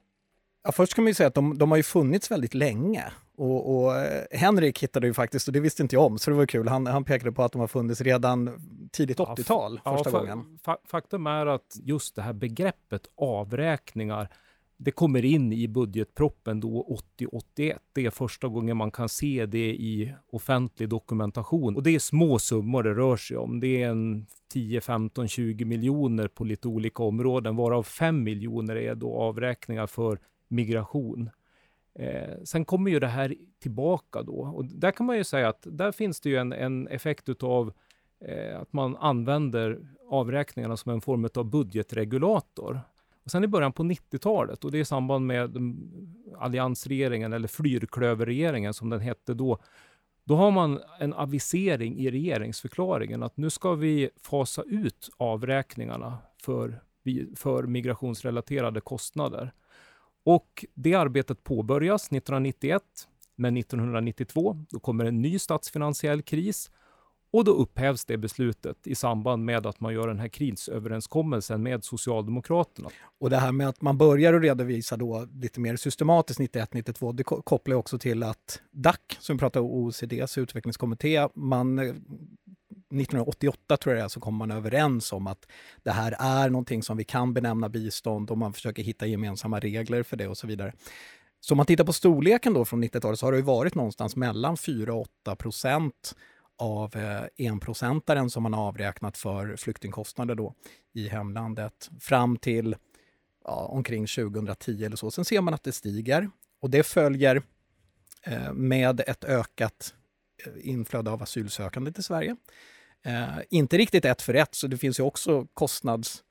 Ja, 0.65 0.73
först 0.73 0.95
kan 0.95 1.05
man 1.05 1.11
ju 1.11 1.15
säga 1.15 1.26
att 1.26 1.35
de, 1.35 1.59
de 1.59 1.71
har 1.71 1.76
ju 1.76 1.83
funnits 1.83 2.31
väldigt 2.31 2.55
länge. 2.55 3.05
Och, 3.37 3.76
och, 3.76 3.97
eh, 3.97 4.25
Henrik 4.31 4.83
hittade 4.83 5.07
ju 5.07 5.15
faktiskt, 5.15 5.49
och 5.49 5.53
det 5.53 5.61
visste 5.61 5.83
inte 5.83 5.97
jag 5.97 6.05
om, 6.05 6.19
så 6.19 6.31
det 6.31 6.37
var 6.37 6.47
kul, 6.47 6.69
han, 6.69 6.87
han 6.87 7.05
pekade 7.05 7.33
på 7.33 7.43
att 7.43 7.53
de 7.53 7.61
har 7.61 7.69
funnits 7.69 8.00
redan 8.00 8.50
tidigt 8.93 9.19
80-tal, 9.19 9.81
ja, 9.85 9.97
första 9.97 10.11
ja, 10.11 10.19
gången. 10.19 10.59
Faktum 10.91 11.26
är 11.26 11.47
att 11.47 11.76
just 11.83 12.17
det 12.17 12.23
här 12.23 12.33
begreppet 12.33 13.03
avräkningar 13.17 14.29
det 14.78 14.90
kommer 14.90 15.25
in 15.25 15.52
i 15.52 15.68
budgetproppen 15.68 16.61
då 16.61 16.99
80-81. 17.18 17.78
Det 17.92 18.06
är 18.06 18.11
första 18.11 18.49
gången 18.49 18.76
man 18.76 18.90
kan 18.90 19.09
se 19.09 19.47
det 19.47 19.75
i 19.75 20.14
offentlig 20.30 20.88
dokumentation. 20.88 21.76
Och 21.76 21.83
det 21.83 21.95
är 21.95 21.99
små 21.99 22.38
summor 22.38 22.83
det 22.83 22.95
rör 22.95 23.16
sig 23.16 23.37
om. 23.37 23.61
Det 23.61 23.83
är 23.83 23.88
en 23.88 24.26
10, 24.52 24.80
15, 24.80 25.28
20 25.28 25.64
miljoner 25.64 26.28
på 26.28 26.45
lite 26.45 26.68
olika 26.68 27.02
områden, 27.02 27.56
varav 27.56 27.83
5 27.83 28.23
miljoner 28.23 28.76
är 28.76 28.95
då 28.95 29.14
avräkningar 29.14 29.87
för 29.87 30.18
migration. 30.49 31.30
Eh, 31.99 32.42
sen 32.45 32.64
kommer 32.64 32.90
ju 32.90 33.00
det 33.00 33.06
här 33.06 33.35
tillbaka 33.59 34.23
då 34.23 34.52
och 34.54 34.64
där 34.64 34.90
kan 34.90 35.06
man 35.06 35.16
ju 35.16 35.25
säga 35.25 35.49
att 35.49 35.66
där 35.71 35.92
finns 35.92 36.21
det 36.21 36.28
ju 36.30 36.37
en, 36.37 36.52
en 36.52 36.88
effekt 36.88 37.28
utav 37.28 37.73
eh, 38.21 38.61
att 38.61 38.73
man 38.73 38.97
använder 38.97 39.80
avräkningarna 40.09 40.76
som 40.76 40.92
en 40.92 41.00
form 41.00 41.28
av 41.35 41.45
budgetregulator. 41.45 42.80
Och 43.26 43.33
sen 43.33 43.45
i 43.45 43.49
början 43.49 43.73
på 43.73 43.83
90-talet, 43.83 44.64
och 44.64 44.71
det 44.71 44.78
är 44.78 44.80
i 44.80 44.85
samband 44.85 45.26
med 45.26 45.56
alliansregeringen 46.38 47.33
eller 47.33 47.49
flyrklöverregeringen 47.49 48.75
som 48.75 48.90
den 48.90 49.00
hette 49.00 49.35
då, 49.35 49.59
då 50.25 50.37
har 50.37 50.50
man 50.50 50.80
en 50.99 51.14
avisering 51.14 51.99
i 51.99 52.11
regeringsförklaringen 52.11 53.23
att 53.23 53.37
nu 53.37 53.50
ska 53.50 53.75
vi 53.75 54.11
fasa 54.23 54.62
ut 54.62 55.11
avräkningarna 55.16 56.18
för, 56.42 56.80
för 57.37 57.62
migrationsrelaterade 57.62 58.80
kostnader. 58.80 59.52
Och 60.25 60.64
det 60.75 60.95
arbetet 60.95 61.45
påbörjas 61.45 62.02
1991, 62.02 62.83
men 63.37 63.56
1992 63.56 64.64
då 64.71 64.80
kommer 64.80 65.04
en 65.04 65.23
ny 65.23 65.38
statsfinansiell 65.38 66.23
kris 66.23 66.71
och 67.37 67.45
då 67.45 67.52
upphävs 67.52 68.05
det 68.05 68.16
beslutet 68.16 68.87
i 68.87 68.95
samband 68.95 69.45
med 69.45 69.66
att 69.66 69.81
man 69.81 69.95
gör 69.95 70.09
den 70.09 70.19
här 70.19 70.28
krisöverenskommelsen 70.28 71.62
med 71.62 71.85
Socialdemokraterna. 71.85 72.88
Och 73.21 73.31
det 73.31 73.37
här 73.37 73.52
med 73.52 73.69
att 73.69 73.83
man 73.83 73.99
börjar 73.99 74.35
att 74.35 74.43
redovisa 74.43 74.97
då 74.97 75.28
lite 75.35 75.61
mer 75.61 75.76
systematiskt 75.76 76.40
91-92, 76.40 77.12
det 77.12 77.25
kopplar 77.25 77.76
också 77.76 77.99
till 77.99 78.23
att 78.23 78.61
DAC, 78.71 78.97
som 79.19 79.37
vi 79.37 79.40
pratar 79.40 79.61
om, 79.61 79.66
OECDs 79.66 80.38
utvecklingskommitté, 80.38 81.28
man 81.35 81.78
eh, 81.78 81.85
1988 81.85 83.76
tror 83.76 83.95
jag 83.95 84.02
det 84.02 84.05
är, 84.05 84.09
så 84.09 84.21
kommer 84.21 84.38
man 84.38 84.50
överens 84.50 85.12
om 85.12 85.26
att 85.26 85.47
det 85.83 85.90
här 85.90 86.16
är 86.19 86.50
någonting 86.50 86.83
som 86.83 86.97
vi 86.97 87.05
kan 87.05 87.35
benämna 87.35 87.69
bistånd 87.69 88.31
och 88.31 88.38
man 88.38 88.52
försöker 88.52 88.83
hitta 88.83 89.07
gemensamma 89.07 89.61
regler 89.61 90.02
för 90.02 90.16
det 90.16 90.28
och 90.28 90.37
så 90.37 90.47
vidare. 90.47 90.73
Så 91.40 91.55
om 91.55 91.57
man 91.57 91.66
tittar 91.66 91.85
på 91.85 91.93
storleken 91.93 92.55
då 92.55 92.64
från 92.64 92.85
90-talet 92.85 93.19
så 93.19 93.26
har 93.26 93.33
det 93.33 93.43
varit 93.43 93.75
någonstans 93.75 94.16
mellan 94.16 94.57
4 94.57 94.95
och 94.95 95.00
8 95.00 95.37
procent 95.37 96.14
av 96.59 96.97
eh, 96.97 97.47
enprocentaren 97.47 98.31
som 98.31 98.43
man 98.43 98.55
har 98.55 98.69
avräknat 98.69 99.19
för 99.19 99.57
flyktingkostnader 99.57 100.35
då 100.35 100.55
i 100.95 101.09
hemlandet 101.09 101.91
fram 102.01 102.37
till 102.37 102.77
ja, 103.45 103.67
omkring 103.67 104.07
2010 104.07 104.85
eller 104.85 104.97
så. 104.97 105.11
Sen 105.11 105.25
ser 105.25 105.41
man 105.41 105.55
att 105.55 105.63
det 105.63 105.73
stiger 105.73 106.31
och 106.61 106.71
det 106.71 106.83
följer 106.83 107.43
eh, 108.23 108.53
med 108.53 109.01
ett 109.01 109.25
ökat 109.25 109.95
eh, 110.47 110.69
inflöde 110.69 111.11
av 111.11 111.23
asylsökande 111.23 111.93
till 111.93 112.05
Sverige. 112.05 112.37
Eh, 113.03 113.39
inte 113.51 113.79
riktigt 113.79 114.05
ett 114.05 114.23
för 114.23 114.35
ett, 114.35 114.55
så 114.55 114.67
det 114.67 114.79
finns 114.79 115.01
ju 115.01 115.03
också 115.03 115.47
kostnads 115.55 116.23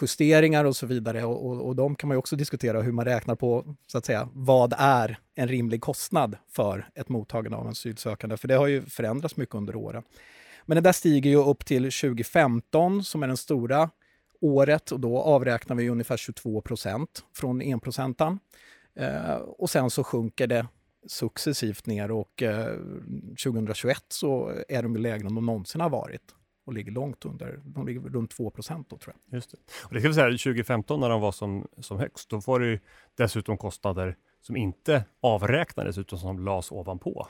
justeringar 0.00 0.64
och 0.64 0.76
så 0.76 0.86
vidare. 0.86 1.24
Och, 1.24 1.46
och, 1.46 1.66
och, 1.66 1.76
de 1.76 1.94
kan 1.94 2.08
man 2.08 2.14
ju 2.14 2.18
också 2.18 2.36
diskutera 2.36 2.82
hur 2.82 2.92
man 2.92 3.04
räknar 3.04 3.34
på, 3.34 3.76
så 3.86 3.98
att 3.98 4.04
säga, 4.04 4.28
vad 4.32 4.74
är 4.78 5.18
en 5.34 5.48
rimlig 5.48 5.80
kostnad 5.80 6.36
för 6.48 6.88
ett 6.94 7.08
mottagande 7.08 7.58
av 7.58 7.64
en 7.64 7.70
asylsökande? 7.70 8.36
För 8.36 8.48
det 8.48 8.54
har 8.54 8.66
ju 8.66 8.86
förändrats 8.86 9.36
mycket 9.36 9.54
under 9.54 9.76
åren. 9.76 10.02
Men 10.66 10.74
det 10.74 10.80
där 10.80 10.92
stiger 10.92 11.30
ju 11.30 11.36
upp 11.36 11.66
till 11.66 11.82
2015 11.82 13.04
som 13.04 13.22
är 13.22 13.26
den 13.26 13.36
stora 13.36 13.90
året 14.40 14.92
och 14.92 15.00
då 15.00 15.18
avräknar 15.18 15.76
vi 15.76 15.88
ungefär 15.88 16.16
22 16.16 16.60
procent 16.60 17.24
från 17.34 17.62
enprocentan. 17.62 18.38
Eh, 18.94 19.34
och 19.34 19.70
sen 19.70 19.90
så 19.90 20.04
sjunker 20.04 20.46
det 20.46 20.66
successivt 21.06 21.86
ner 21.86 22.10
och 22.10 22.42
eh, 22.42 22.76
2021 23.44 24.04
så 24.08 24.52
är 24.68 24.82
de 24.82 24.96
lägre 24.96 25.26
än 25.26 25.34
de 25.34 25.46
någonsin 25.46 25.80
har 25.80 25.90
varit 25.90 26.34
och 26.64 26.72
ligger 26.72 26.92
långt 26.92 27.24
under, 27.24 27.60
de 27.64 27.86
ligger 27.86 28.00
runt 28.00 28.30
2 28.30 28.50
procent 28.50 28.90
då 28.90 28.98
tror 28.98 29.14
jag. 29.14 29.36
Just 29.36 29.50
det. 29.50 29.56
Och 29.84 29.94
det 29.94 30.00
ska 30.00 30.08
vi 30.08 30.14
säga, 30.14 30.30
2015 30.30 31.00
när 31.00 31.08
de 31.08 31.20
var 31.20 31.32
som, 31.32 31.68
som 31.80 31.98
högst, 31.98 32.28
då 32.28 32.40
var 32.46 32.60
det 32.60 32.66
ju 32.66 32.80
dessutom 33.16 33.58
kostnader 33.58 34.16
som 34.40 34.56
inte 34.56 35.04
avräknades 35.20 35.98
utan 35.98 36.18
som 36.18 36.38
lades 36.38 36.72
ovanpå. 36.72 37.28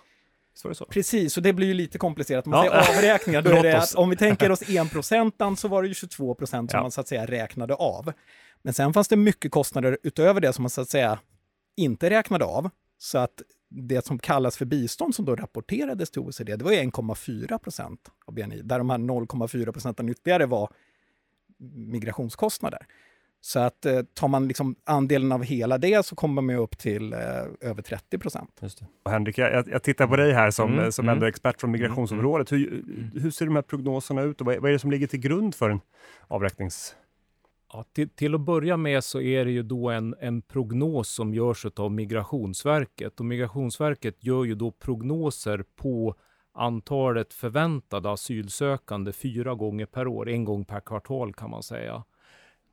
Så 0.55 0.75
så? 0.75 0.85
Precis, 0.85 1.37
och 1.37 1.43
det 1.43 1.53
blir 1.53 1.67
ju 1.67 1.75
lite 1.75 1.99
komplicerat. 1.99 2.47
Man 2.47 2.67
ja. 2.67 2.85
säger 2.85 2.99
avräkningar, 2.99 3.43
då 3.43 3.51
är 3.51 3.63
det 3.63 3.79
att 3.79 3.95
om 3.95 4.11
vi 4.11 4.17
tänker 4.17 4.51
oss 4.51 4.71
enprocentan 4.71 5.57
så 5.57 5.69
var 5.69 5.83
det 5.83 5.89
ju 5.89 5.95
22 5.95 6.35
procent 6.35 6.71
som 6.71 6.79
ja. 6.79 6.83
man 6.83 6.91
så 6.91 7.01
att 7.01 7.09
säga 7.09 7.27
räknade 7.27 7.75
av. 7.75 8.13
Men 8.63 8.75
sen 8.75 8.93
fanns 8.93 9.09
det 9.09 9.17
mycket 9.17 9.51
kostnader 9.51 9.99
utöver 10.03 10.41
det 10.41 10.53
som 10.53 10.63
man 10.63 10.71
så 10.71 10.81
att 10.81 10.89
säga 10.89 11.19
inte 11.77 12.11
räknade 12.11 12.45
av. 12.45 12.71
Så 12.99 13.19
att 13.19 13.43
det 13.75 14.07
som 14.07 14.19
kallas 14.19 14.57
för 14.57 14.65
bistånd 14.65 15.15
som 15.15 15.25
då 15.25 15.37
rapporterades 15.37 16.11
till 16.11 16.21
OECD, 16.21 16.57
det 16.57 16.65
var 16.65 16.73
1,4 16.73 17.59
procent 17.59 18.01
av 18.25 18.35
BNI, 18.35 18.63
där 18.63 18.79
de 18.79 18.91
här 18.91 18.99
0,4 18.99 19.73
procenten 19.73 20.09
ytterligare 20.09 20.47
var 20.47 20.73
migrationskostnader. 21.75 22.87
Så 23.45 23.59
att 23.59 23.87
eh, 23.87 24.03
tar 24.15 24.29
man 24.29 24.49
liksom 24.49 24.75
andelen 24.85 25.33
av 25.33 25.43
hela 25.45 25.79
det 25.79 26.07
så 26.07 26.17
kommer 26.17 26.43
man 26.43 26.57
upp 26.57 26.79
till 26.79 27.13
eh, 27.13 27.19
över 27.61 27.83
30 27.83 28.19
procent. 28.19 28.61
Henrik, 29.11 29.39
jag, 29.39 29.69
jag, 29.69 29.83
tittar 29.83 30.07
på 30.07 30.17
dig 30.17 30.33
här 30.33 30.51
som, 30.51 30.73
mm, 30.73 30.93
som 30.93 31.05
mm. 31.05 31.13
ändå 31.13 31.27
expert 31.27 31.61
från 31.61 31.71
migrationsområdet. 31.71 32.53
Hur, 32.53 32.85
hur 33.15 33.31
ser 33.31 33.47
de 33.47 33.55
här 33.55 33.63
prognoserna 33.63 34.23
ut 34.23 34.41
och 34.41 34.47
vad, 34.47 34.57
vad 34.57 34.69
är 34.69 34.73
det 34.73 34.79
som 34.79 34.91
ligger 34.91 35.07
till 35.07 35.21
grund 35.21 35.55
för 35.55 35.71
en 35.71 35.81
avräknings 36.29 36.95
Ja, 37.73 37.85
till, 37.93 38.09
till, 38.09 38.35
att 38.35 38.41
börja 38.41 38.77
med 38.77 39.05
så 39.05 39.21
är 39.21 39.45
det 39.45 39.51
ju 39.51 39.63
då 39.63 39.91
en, 39.91 40.15
en 40.21 40.43
prognos 40.43 41.09
som 41.09 41.35
görs 41.35 41.67
av 41.77 41.93
Migrationsverket. 41.93 43.21
Och 43.21 43.27
Migrationsverket 43.27 44.25
gör 44.25 44.45
ju 44.45 44.55
då 44.55 44.71
prognoser 44.71 45.65
på 45.77 46.15
antalet 46.55 47.35
förväntade 47.35 48.11
asylsökande 48.11 49.13
fyra 49.13 49.55
gånger 49.55 49.87
per 49.87 50.07
år, 50.07 50.29
en 50.29 50.45
gång 50.45 50.65
per 50.65 50.81
kvartal 50.81 51.35
kan 51.35 51.51
man 51.51 51.63
säga. 51.63 52.05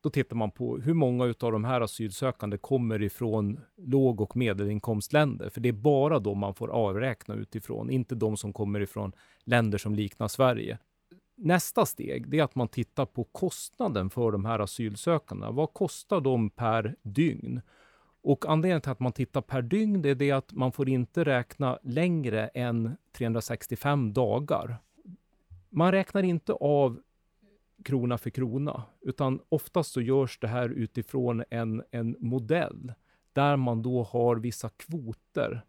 Då 0.01 0.09
tittar 0.09 0.35
man 0.35 0.51
på 0.51 0.77
hur 0.77 0.93
många 0.93 1.23
av 1.23 1.51
de 1.51 1.63
här 1.63 1.81
asylsökande 1.81 2.57
kommer 2.57 3.01
ifrån 3.01 3.59
låg 3.77 4.21
och 4.21 4.37
medelinkomstländer. 4.37 5.49
För 5.49 5.61
det 5.61 5.69
är 5.69 5.73
bara 5.73 6.19
de 6.19 6.39
man 6.39 6.55
får 6.55 6.67
avräkna 6.67 7.35
utifrån, 7.35 7.89
inte 7.89 8.15
de 8.15 8.37
som 8.37 8.53
kommer 8.53 8.79
ifrån 8.79 9.11
länder 9.43 9.77
som 9.77 9.95
liknar 9.95 10.27
Sverige. 10.27 10.77
Nästa 11.41 11.85
steg 11.85 12.33
är 12.33 12.43
att 12.43 12.55
man 12.55 12.67
tittar 12.67 13.05
på 13.05 13.23
kostnaden 13.23 14.09
för 14.09 14.31
de 14.31 14.45
här 14.45 14.59
asylsökande. 14.59 15.47
Vad 15.51 15.73
kostar 15.73 16.21
de 16.21 16.49
per 16.49 16.95
dygn? 17.01 17.61
Och 18.21 18.45
anledningen 18.49 18.81
till 18.81 18.91
att 18.91 18.99
man 18.99 19.11
tittar 19.11 19.41
per 19.41 19.61
dygn 19.61 20.01
det 20.01 20.09
är 20.09 20.15
det 20.15 20.31
att 20.31 20.53
man 20.53 20.71
får 20.71 20.89
inte 20.89 21.23
räkna 21.23 21.79
längre 21.83 22.47
än 22.47 22.97
365 23.11 24.13
dagar. 24.13 24.77
Man 25.69 25.91
räknar 25.91 26.23
inte 26.23 26.53
av 26.53 27.01
krona 27.83 28.17
för 28.17 28.29
krona, 28.29 28.83
utan 29.01 29.39
oftast 29.49 29.91
så 29.91 30.01
görs 30.01 30.39
det 30.39 30.47
här 30.47 30.69
utifrån 30.69 31.43
en, 31.49 31.83
en 31.91 32.15
modell 32.19 32.93
där 33.33 33.57
man 33.57 33.81
då 33.81 34.03
har 34.03 34.35
vissa 34.35 34.69
kvoter 34.69 35.65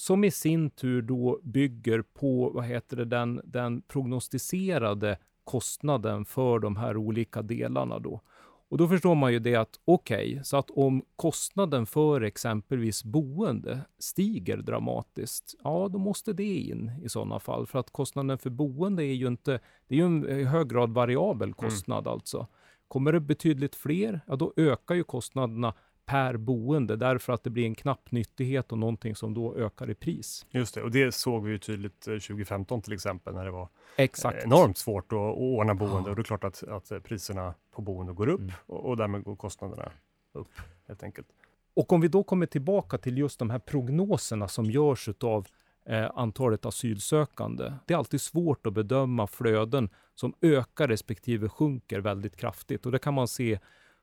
som 0.00 0.24
i 0.24 0.30
sin 0.30 0.70
tur 0.70 1.02
då 1.02 1.40
bygger 1.42 2.02
på 2.02 2.50
vad 2.54 2.64
heter 2.64 2.96
det, 2.96 3.04
den, 3.04 3.40
den 3.44 3.82
prognostiserade 3.82 5.18
kostnaden 5.44 6.24
för 6.24 6.58
de 6.58 6.76
här 6.76 6.96
olika 6.96 7.42
delarna. 7.42 7.98
Då. 7.98 8.20
Och 8.68 8.78
då 8.78 8.88
förstår 8.88 9.14
man 9.14 9.32
ju 9.32 9.38
det 9.38 9.56
att 9.56 9.80
okej, 9.84 10.32
okay, 10.32 10.44
så 10.44 10.56
att 10.56 10.70
om 10.70 11.02
kostnaden 11.16 11.86
för 11.86 12.20
exempelvis 12.20 13.04
boende 13.04 13.80
stiger 13.98 14.56
dramatiskt, 14.56 15.54
ja 15.64 15.88
då 15.88 15.98
måste 15.98 16.32
det 16.32 16.58
in 16.58 16.92
i 17.02 17.08
sådana 17.08 17.38
fall. 17.38 17.66
För 17.66 17.78
att 17.78 17.90
kostnaden 17.90 18.38
för 18.38 18.50
boende 18.50 19.04
är 19.04 19.14
ju 19.14 19.26
inte, 19.26 19.60
det 19.88 19.94
är 19.94 19.98
ju 19.98 20.06
en 20.06 20.28
i 20.28 20.44
hög 20.44 20.68
grad 20.68 20.90
variabel 20.90 21.48
mm. 21.48 21.54
kostnad 21.54 22.06
mm. 22.06 22.12
alltså. 22.12 22.46
Kommer 22.88 23.12
det 23.12 23.20
betydligt 23.20 23.74
fler, 23.74 24.20
ja 24.26 24.36
då 24.36 24.52
ökar 24.56 24.94
ju 24.94 25.04
kostnaderna 25.04 25.74
per 26.10 26.36
boende 26.36 26.96
därför 26.96 27.32
att 27.32 27.44
det 27.44 27.50
blir 27.50 27.64
en 27.64 27.74
knapp 27.74 28.10
nyttighet 28.10 28.72
och 28.72 28.78
någonting 28.78 29.16
som 29.16 29.34
då 29.34 29.56
ökar 29.56 29.90
i 29.90 29.94
pris. 29.94 30.46
Just 30.50 30.74
det, 30.74 30.82
och 30.82 30.90
det 30.90 31.14
såg 31.14 31.44
vi 31.44 31.50
ju 31.50 31.58
tydligt 31.58 32.00
2015 32.00 32.78
eh, 32.78 32.82
till 32.82 32.92
exempel 32.92 33.34
när 33.34 33.44
det 33.44 33.50
var 33.50 33.68
Exakt. 33.96 34.38
Eh, 34.38 34.44
enormt 34.44 34.78
svårt 34.78 35.12
att, 35.12 35.18
ordna 35.18 35.74
boende 35.74 36.08
ja. 36.08 36.10
och 36.10 36.16
det 36.16 36.22
är 36.22 36.24
klart 36.24 36.44
att, 36.44 36.62
att 36.62 36.90
eh, 36.90 36.98
priserna 36.98 37.54
på 37.70 37.82
boende 37.82 38.12
går 38.12 38.28
upp 38.28 38.40
mm. 38.40 38.52
och, 38.66 38.88
och 38.88 38.96
därmed 38.96 39.24
går 39.24 39.36
kostnaderna 39.36 39.92
upp 40.32 40.60
helt 40.88 41.02
enkelt. 41.02 41.26
Och 41.74 41.92
om 41.92 42.00
vi 42.00 42.08
då 42.08 42.22
kommer 42.22 42.46
tillbaka 42.46 42.98
till 42.98 43.18
just 43.18 43.38
de 43.38 43.50
här 43.50 43.58
prognoserna 43.58 44.48
som 44.48 44.64
görs 44.64 45.08
av 45.20 45.46
eh, 45.86 46.10
antalet 46.14 46.66
asylsökande. 46.66 47.72
Det 47.86 47.94
är 47.94 47.98
alltid 47.98 48.20
svårt 48.20 48.66
att 48.66 48.72
bedöma 48.72 49.26
flöden 49.26 49.88
som 50.14 50.34
ökar 50.40 50.88
respektive 50.88 51.48
sjunker 51.48 52.00
väldigt 52.00 52.36
kraftigt 52.36 52.86
och 52.86 52.92
det 52.92 52.98
kan 52.98 53.14
man 53.14 53.28
se 53.28 53.58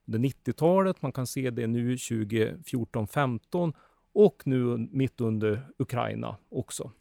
under 0.08 0.20
90-talet, 0.20 1.02
man 1.02 1.12
kan 1.12 1.28
se 1.28 1.50
det 1.50 1.68
nu 1.68 1.96
2014-15 1.96 3.74
och 4.14 4.42
nu 4.46 4.88
mitt 4.92 5.22
under 5.22 5.68
Ukraina 5.78 6.38
också. 6.50 6.92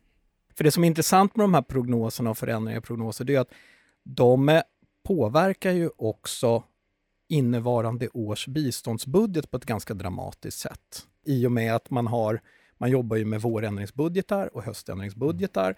För 0.57 0.65
det 0.65 0.71
som 0.71 0.85
är 0.85 0.89
intressant 0.89 1.37
med 1.37 1.45
de 1.45 1.55
här 1.55 1.63
prognoserna 1.63 2.31
och 2.31 2.39
förändringar 2.39 2.79
i 2.79 2.83
prognoser, 2.83 3.25
det 3.25 3.35
är 3.35 3.41
att 3.41 3.53
de 4.05 4.63
påverkar 5.05 5.73
ju 5.73 5.91
också 5.97 6.63
innevarande 7.29 8.09
års 8.09 8.47
biståndsbudget 8.47 9.51
på 9.51 9.57
ett 9.57 9.65
ganska 9.65 9.95
dramatiskt 9.95 10.59
sätt. 10.59 11.07
I 11.25 11.47
och 11.47 11.53
med 11.53 11.75
att 11.75 11.91
man 11.91 12.07
har, 12.07 12.41
man 12.79 12.91
jobbar 12.91 13.17
ju 13.17 13.25
med 13.25 13.43
vårändringsbudgetar 13.43 14.57
och 14.57 14.63
höständringsbudgetar 14.63 15.77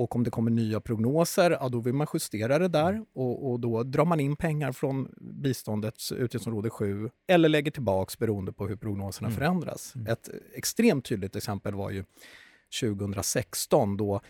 och 0.00 0.16
om 0.16 0.24
det 0.24 0.30
kommer 0.30 0.50
nya 0.50 0.80
prognoser, 0.80 1.50
ja, 1.50 1.68
då 1.68 1.80
vill 1.80 1.94
man 1.94 2.06
justera 2.14 2.58
det 2.58 2.68
där 2.68 3.04
och, 3.12 3.50
och 3.50 3.60
då 3.60 3.82
drar 3.82 4.04
man 4.04 4.20
in 4.20 4.36
pengar 4.36 4.72
från 4.72 5.08
biståndets 5.20 6.12
utgiftsområde 6.12 6.70
7 6.70 7.10
eller 7.28 7.48
lägger 7.48 7.70
tillbaks 7.70 8.18
beroende 8.18 8.52
på 8.52 8.66
hur 8.66 8.76
prognoserna 8.76 9.28
mm. 9.28 9.38
förändras. 9.38 9.94
Mm. 9.94 10.12
Ett 10.12 10.28
extremt 10.54 11.04
tydligt 11.04 11.36
exempel 11.36 11.74
var 11.74 11.90
ju 11.90 12.04
2016 12.80 13.96
då 13.96 14.20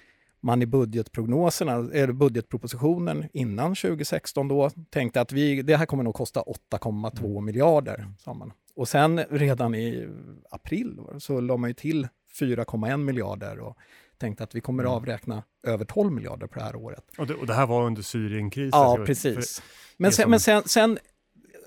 man 0.40 0.62
i 0.62 0.66
budgetprognoserna, 0.66 1.72
eller 1.72 2.12
budgetpropositionen 2.12 3.24
innan 3.32 3.74
2016 3.74 4.48
då 4.48 4.70
tänkte 4.90 5.20
att 5.20 5.32
vi, 5.32 5.62
det 5.62 5.76
här 5.76 5.86
kommer 5.86 6.04
nog 6.04 6.14
kosta 6.14 6.40
8,2 6.72 7.30
mm. 7.30 7.44
miljarder. 7.44 8.06
Sa 8.18 8.34
man. 8.34 8.52
Och 8.74 8.88
sen 8.88 9.18
redan 9.30 9.74
i 9.74 10.08
april 10.50 11.00
så 11.18 11.40
la 11.40 11.56
man 11.56 11.70
ju 11.70 11.74
till 11.74 12.08
4,1 12.40 12.96
miljarder. 12.96 13.58
Och 13.58 13.76
tänkt 14.20 14.40
att 14.40 14.54
vi 14.54 14.60
kommer 14.60 14.82
mm. 14.82 14.92
avräkna 14.92 15.42
över 15.66 15.84
12 15.84 16.12
miljarder 16.12 16.46
på 16.46 16.58
det 16.58 16.64
här 16.64 16.76
året. 16.76 17.04
Och 17.18 17.26
det, 17.26 17.34
och 17.34 17.46
det 17.46 17.54
här 17.54 17.66
var 17.66 17.86
under 17.86 18.02
Syrienkrisen? 18.02 18.80
Ja, 18.80 19.02
precis. 19.06 19.62
Men, 19.96 20.12
sen, 20.12 20.22
som... 20.22 20.30
men 20.30 20.40
sen, 20.40 20.62
sen, 20.66 20.98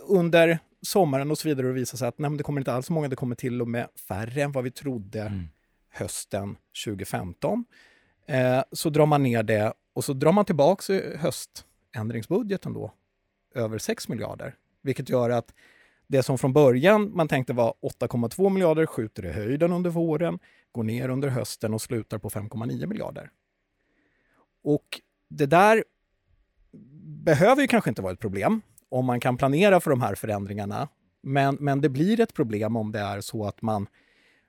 under 0.07 0.60
sommaren 0.81 1.31
och 1.31 1.38
så 1.38 1.48
vidare 1.48 1.67
och 1.67 1.77
visade 1.77 1.98
sig 1.98 2.07
att 2.07 2.19
nej, 2.19 2.38
det 2.38 2.43
kommer 2.43 2.62
inte 2.62 2.74
alls 2.74 2.86
så 2.86 2.93
många, 2.93 3.07
det 3.07 3.15
kommer 3.15 3.36
till 3.36 3.62
och 3.62 3.67
med 3.67 3.88
färre 4.07 4.41
än 4.41 4.51
vad 4.51 4.63
vi 4.63 4.72
trodde 4.72 5.22
mm. 5.22 5.48
hösten 5.91 6.57
2015. 6.86 7.65
Eh, 8.27 8.62
så 8.72 8.89
drar 8.89 9.05
man 9.05 9.24
ner 9.24 9.43
det 9.43 9.74
och 9.93 10.05
så 10.05 10.13
drar 10.13 10.31
man 10.31 10.45
tillbaka 10.45 11.01
höständringsbudgeten 11.17 12.74
då 12.74 12.93
över 13.55 13.77
6 13.77 14.07
miljarder, 14.07 14.55
vilket 14.81 15.10
gör 15.10 15.29
att 15.29 15.53
det 16.13 16.24
som 16.24 16.38
från 16.38 16.53
början 16.53 17.12
man 17.15 17.27
tänkte 17.27 17.53
var 17.53 17.74
8,2 17.82 18.50
miljarder 18.50 18.86
skjuter 18.86 19.25
i 19.25 19.32
höjden 19.32 19.74
under 19.74 19.89
våren, 19.89 20.39
går 20.72 20.84
ner 20.84 21.10
under 21.10 21.27
hösten 21.27 21.74
och 21.74 21.82
slutar 21.82 22.17
på 22.17 22.29
5,9 22.29 22.86
miljarder. 22.86 23.29
Och 24.63 25.01
det 25.29 25.46
där 25.46 25.84
behöver 27.25 27.62
ju 27.62 27.67
kanske 27.67 27.89
inte 27.89 28.01
vara 28.01 28.13
ett 28.13 28.20
problem 28.20 28.62
om 28.89 29.05
man 29.05 29.20
kan 29.20 29.38
planera 29.38 29.79
för 29.79 29.91
de 29.91 30.01
här 30.01 30.15
förändringarna. 30.15 30.88
Men, 31.22 31.58
men 31.60 31.82
det 31.82 31.89
blir 31.89 32.20
ett 32.20 32.34
problem 32.34 32.75
om 32.75 32.91
det 32.91 33.00
är 33.00 33.22
så 33.22 33.46
att 33.46 33.62
man 33.62 33.88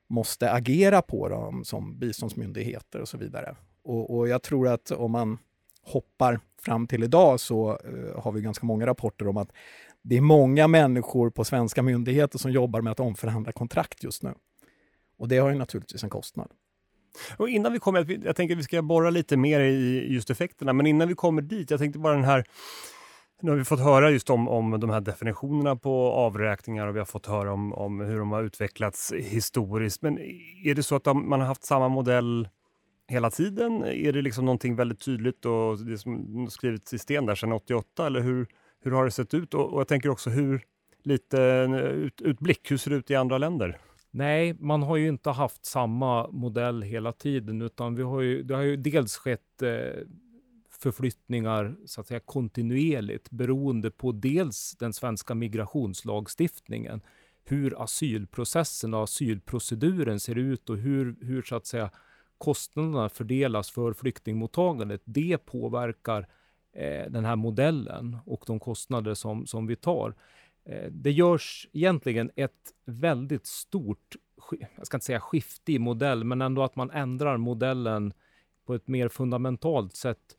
måste 0.07 0.53
agera 0.53 1.03
på 1.03 1.29
dem 1.29 1.65
som 1.65 1.99
biståndsmyndigheter 1.99 3.01
och 3.01 3.09
så 3.09 3.19
vidare. 3.19 3.57
Och, 3.83 4.17
och 4.17 4.29
jag 4.29 4.43
tror 4.43 4.69
att 4.69 4.91
om 4.91 5.13
man 5.13 5.39
hoppar 5.83 6.41
fram 6.63 6.87
till 6.87 7.03
idag 7.03 7.41
så 7.41 7.79
uh, 7.87 8.21
har 8.21 8.33
vi 8.33 8.41
ganska 8.41 8.67
många 8.67 8.87
rapporter 8.87 9.29
om 9.29 9.37
att 9.37 9.53
det 10.05 10.17
är 10.17 10.21
många 10.21 10.69
människor 10.69 11.31
på 11.31 11.45
svenska 11.45 11.83
myndigheter 11.83 12.39
som 12.39 12.51
jobbar 12.51 12.81
med 12.81 12.91
att 12.91 13.01
omförhandla 13.01 13.53
kontrakt 13.53 14.05
just 14.05 14.23
nu. 14.23 14.35
Och 15.19 15.29
det 15.29 15.39
har 15.39 15.51
ju 15.51 15.59
naturligtvis 15.59 16.05
en 16.05 16.11
kostnad. 16.11 16.51
Och 17.37 17.49
innan 17.49 17.73
vi 17.73 17.79
kommer, 17.79 18.27
jag 18.27 18.37
tänker 18.37 18.55
att 18.55 18.59
vi 18.59 18.63
ska 18.63 18.83
borra 18.83 19.11
lite 19.11 19.37
mer 19.37 19.61
i 19.61 20.13
just 20.15 20.31
effekterna, 20.31 20.73
men 20.73 20.87
innan 20.87 21.09
vi 21.09 21.15
kommer 21.15 21.43
dit, 21.43 21.71
jag 21.71 21.81
tänkte 21.81 21.99
bara 21.99 22.15
den 22.15 22.25
här 22.25 22.45
nu 23.45 23.51
har 23.51 23.59
vi 23.59 23.65
fått 23.65 23.81
höra 23.81 24.11
just 24.11 24.31
om, 24.31 24.49
om 24.49 24.81
de 24.81 24.91
här 24.91 25.01
definitionerna 25.01 25.77
på 25.77 26.13
avräkningar 26.13 26.87
och 26.87 26.95
vi 26.95 26.99
har 26.99 27.07
fått 27.07 27.27
höra 27.27 27.53
om, 27.53 27.73
om 27.73 28.01
hur 28.01 28.19
de 28.19 28.33
har 28.33 28.43
utvecklats 28.43 29.13
historiskt. 29.13 30.03
Men 30.03 30.19
är 30.65 30.75
det 30.75 30.83
så 30.83 30.97
att 30.97 31.05
de, 31.05 31.29
man 31.29 31.41
har 31.41 31.47
haft 31.47 31.65
samma 31.65 31.89
modell 31.89 32.49
hela 33.09 33.31
tiden? 33.31 33.85
Är 33.85 34.13
det 34.13 34.23
liksom 34.23 34.45
någonting 34.45 34.77
väldigt 34.77 35.01
tydligt 35.01 35.45
och 35.45 35.79
det 35.79 35.99
som 35.99 36.47
skrivits 36.51 36.95
i 36.95 36.99
sten 36.99 37.27
där 37.27 37.35
sedan 37.35 37.53
88 37.53 38.07
eller 38.07 38.21
hur, 38.21 38.47
hur 38.85 38.91
har 38.91 39.05
det 39.05 39.11
sett 39.11 39.35
ut? 39.35 39.55
Och, 39.55 39.73
och 39.73 39.81
jag 39.81 39.89
tänker 39.89 40.09
också 40.09 40.31
hur, 40.31 40.63
lite 41.03 41.43
eh, 41.43 41.87
ut, 41.87 42.21
utblick, 42.21 42.71
hur 42.71 42.77
ser 42.77 42.91
det 42.91 42.97
ut 42.97 43.11
i 43.11 43.15
andra 43.15 43.39
länder? 43.39 43.79
Nej, 44.11 44.55
man 44.61 44.83
har 44.83 44.97
ju 44.97 45.09
inte 45.09 45.31
haft 45.31 45.67
samma 45.67 46.29
modell 46.31 46.83
hela 46.83 47.13
tiden, 47.13 47.63
utan 47.63 47.95
vi 47.95 48.03
har 48.03 48.21
ju, 48.21 48.43
det 48.43 48.55
har 48.55 48.63
ju 48.63 48.77
dels 48.77 49.17
skett 49.17 49.63
eh, 49.63 50.03
förflyttningar 50.71 51.77
så 51.87 52.01
att 52.01 52.07
säga 52.07 52.21
kontinuerligt 52.21 53.31
beroende 53.31 53.91
på 53.91 54.13
dels 54.13 54.77
den 54.79 54.93
svenska 54.93 55.35
migrationslagstiftningen, 55.35 57.01
hur 57.45 57.83
asylprocessen 57.83 58.95
och 58.95 59.03
asylproceduren 59.03 60.21
ser 60.21 60.39
ut 60.39 60.71
och 60.71 60.77
hur, 60.77 61.17
hur 61.21 61.43
så 61.43 61.57
att 61.57 61.67
säga 61.67 61.91
kostnaderna 62.39 63.09
fördelas 63.09 63.71
för 63.71 63.93
flyktingmottagandet. 63.93 65.03
Det 65.05 65.39
påverkar 65.39 66.29
eh, 66.75 67.11
den 67.11 67.25
här 67.25 67.37
modellen 67.37 68.17
och 68.27 68.45
de 68.47 68.61
kostnader 68.61 69.15
som, 69.15 69.47
som 69.47 69.67
vi 69.67 69.77
tar. 69.77 70.15
Eh, 70.65 70.91
det 70.91 71.13
görs 71.13 71.69
egentligen 71.73 72.31
ett 72.37 72.73
väldigt 72.85 73.47
stort, 73.47 74.17
jag 74.77 74.87
ska 74.87 74.97
inte 74.97 75.07
säga 75.07 75.21
skifte 75.21 75.73
i 75.73 75.79
modell, 75.79 76.25
men 76.25 76.43
ändå 76.43 76.63
att 76.63 76.77
man 76.77 76.91
ändrar 76.91 77.37
modellen 77.37 78.13
på 78.67 78.75
ett 78.75 78.89
mer 78.89 79.09
fundamentalt 79.09 79.97
sätt 79.97 80.37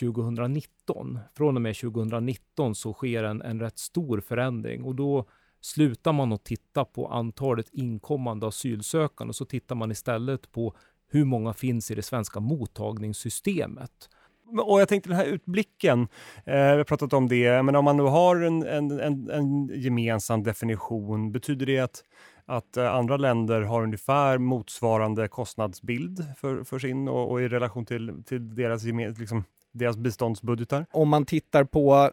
2019. 0.00 1.18
Från 1.34 1.56
och 1.56 1.62
med 1.62 1.76
2019 1.76 2.74
så 2.74 2.92
sker 2.92 3.24
en, 3.24 3.42
en 3.42 3.60
rätt 3.60 3.78
stor 3.78 4.20
förändring 4.20 4.84
och 4.84 4.94
då 4.94 5.26
slutar 5.60 6.12
man 6.12 6.32
att 6.32 6.44
titta 6.44 6.84
på 6.84 7.08
antalet 7.08 7.68
inkommande 7.72 8.46
asylsökande 8.46 9.28
och 9.28 9.36
så 9.36 9.44
tittar 9.44 9.74
man 9.74 9.90
istället 9.90 10.52
på 10.52 10.76
hur 11.08 11.24
många 11.24 11.52
finns 11.52 11.90
i 11.90 11.94
det 11.94 12.02
svenska 12.02 12.40
mottagningssystemet. 12.40 14.08
Och 14.46 14.80
jag 14.80 14.88
tänkte 14.88 15.10
den 15.10 15.18
här 15.18 15.26
utblicken, 15.26 16.08
eh, 16.44 16.54
vi 16.54 16.76
har 16.76 16.84
pratat 16.84 17.12
om 17.12 17.28
det, 17.28 17.62
men 17.62 17.76
om 17.76 17.84
man 17.84 17.96
nu 17.96 18.02
har 18.02 18.36
en, 18.36 18.62
en, 18.62 19.00
en, 19.00 19.30
en 19.30 19.70
gemensam 19.74 20.42
definition, 20.42 21.32
betyder 21.32 21.66
det 21.66 21.78
att, 21.78 22.04
att 22.46 22.76
eh, 22.76 22.94
andra 22.94 23.16
länder 23.16 23.62
har 23.62 23.82
ungefär 23.82 24.38
motsvarande 24.38 25.28
kostnadsbild 25.28 26.26
för, 26.36 26.64
för 26.64 26.78
sin 26.78 27.08
och, 27.08 27.30
och 27.30 27.42
i 27.42 27.48
relation 27.48 27.86
till, 27.86 28.24
till 28.26 28.54
deras, 28.54 28.84
liksom, 29.18 29.44
deras 29.72 29.96
biståndsbudgetar? 29.96 30.86
Om 30.92 31.08
man 31.08 31.24
tittar 31.24 31.64
på 31.64 31.94
uh, 31.94 32.10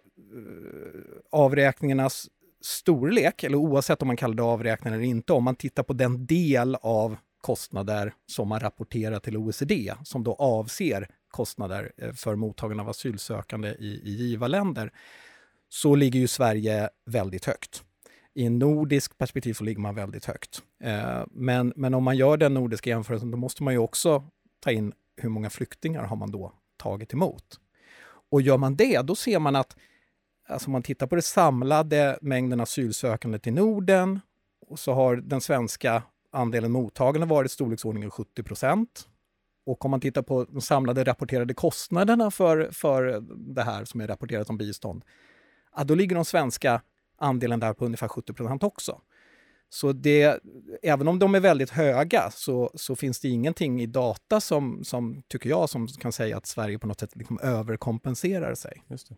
avräkningarnas 1.32 2.28
storlek, 2.62 3.44
eller 3.44 3.58
oavsett 3.58 4.02
om 4.02 4.08
man 4.08 4.18
kallar 4.18 4.36
det 4.36 4.44
avräkningar 4.44 4.98
eller 4.98 5.08
inte, 5.08 5.34
om 5.34 5.44
man 5.44 5.56
tittar 5.56 5.84
på 5.84 5.94
den 5.94 6.26
del 6.26 6.76
av 6.82 7.18
kostnader 7.42 8.14
som 8.26 8.48
man 8.48 8.60
rapporterar 8.60 9.20
till 9.20 9.38
OECD, 9.38 9.94
som 10.04 10.24
då 10.24 10.34
avser 10.34 11.08
kostnader 11.32 11.92
eh, 11.98 12.14
för 12.14 12.36
mottagande 12.36 12.84
av 12.84 12.90
asylsökande 12.90 13.70
i, 13.70 14.02
i 14.04 14.12
givarländer, 14.12 14.92
så 15.70 15.96
ligger 15.96 16.20
ju 16.20 16.28
Sverige 16.28 16.90
väldigt 17.06 17.46
högt. 17.46 17.84
I 18.34 18.46
en 18.46 18.60
nordisk 18.60 19.18
perspektiv 19.18 19.54
så 19.54 19.64
ligger 19.64 19.82
man 19.82 19.96
väldigt 19.96 20.26
högt. 20.26 20.64
Eh, 20.84 21.24
men, 21.32 21.74
men 21.76 21.94
om 21.94 22.04
man 22.04 22.18
gör 22.18 22.38
den 22.38 22.54
nordiska 22.54 22.90
jämförelsen, 22.90 23.32
då 23.32 23.38
måste 23.38 23.64
man 23.64 23.74
ju 23.74 23.80
också 23.80 24.24
ta 24.60 24.72
in 24.72 24.94
hur 25.18 25.30
många 25.30 25.50
flyktingar 25.50 26.04
har 26.04 26.16
man 26.16 26.32
då 26.32 26.54
tagit 26.78 27.14
emot? 27.14 27.60
Och 28.30 28.42
gör 28.42 28.58
man 28.58 28.76
det, 28.76 29.02
då 29.02 29.16
ser 29.16 29.40
man 29.40 29.56
att 29.56 29.76
alltså 30.48 30.68
om 30.68 30.72
man 30.72 30.84
tittar 30.84 31.08
på 31.08 31.16
det 31.16 31.22
samlade 31.22 32.18
mängden 32.22 32.60
asylsökande 32.60 33.40
till 33.40 33.54
Norden, 33.54 34.20
och 34.68 34.80
så 34.80 34.94
har 34.94 35.16
den 35.16 35.42
svenska 35.42 36.04
andelen 36.32 36.72
mottagande 36.72 37.28
varit 37.28 37.52
i 37.52 37.54
storleksordningen 37.54 38.12
70 38.12 38.44
procent. 38.44 39.08
Och 39.66 39.86
om 39.86 39.92
man 39.92 40.02
tittar 40.02 40.22
på 40.22 40.44
de 40.44 40.62
samlade 40.62 41.04
rapporterade 41.04 41.54
kostnaderna 41.54 42.32
för, 42.32 42.72
för 42.72 43.24
det 43.56 43.64
här 43.64 43.86
som 43.86 44.02
är 44.02 44.08
rapporterat 44.08 44.48
som 44.48 44.58
bistånd, 44.58 45.06
ja, 45.76 45.84
då 45.84 45.96
ligger 45.96 46.16
de 46.16 46.26
svenska 46.26 46.82
andelen 47.18 47.60
där 47.60 47.74
på 47.74 47.86
ungefär 47.86 48.08
70 48.08 48.34
procent 48.34 48.64
också. 48.64 49.02
Så 49.70 49.92
det, 49.92 50.40
även 50.82 51.08
om 51.08 51.20
de 51.20 51.36
är 51.36 51.40
väldigt 51.40 51.70
höga 51.70 52.32
så, 52.32 52.72
så 52.76 52.96
finns 52.96 53.20
det 53.20 53.30
ingenting 53.30 53.82
i 53.82 53.86
data 53.86 54.42
som, 54.42 54.84
som, 54.84 55.24
tycker 55.28 55.50
jag, 55.50 55.70
som 55.70 55.88
kan 55.88 56.12
säga 56.12 56.38
att 56.38 56.46
Sverige 56.46 56.80
på 56.80 56.88
något 56.88 57.00
sätt 57.00 57.16
liksom 57.16 57.40
överkompenserar 57.40 58.56
sig. 58.56 58.84
Just 58.88 59.10
det. 59.10 59.16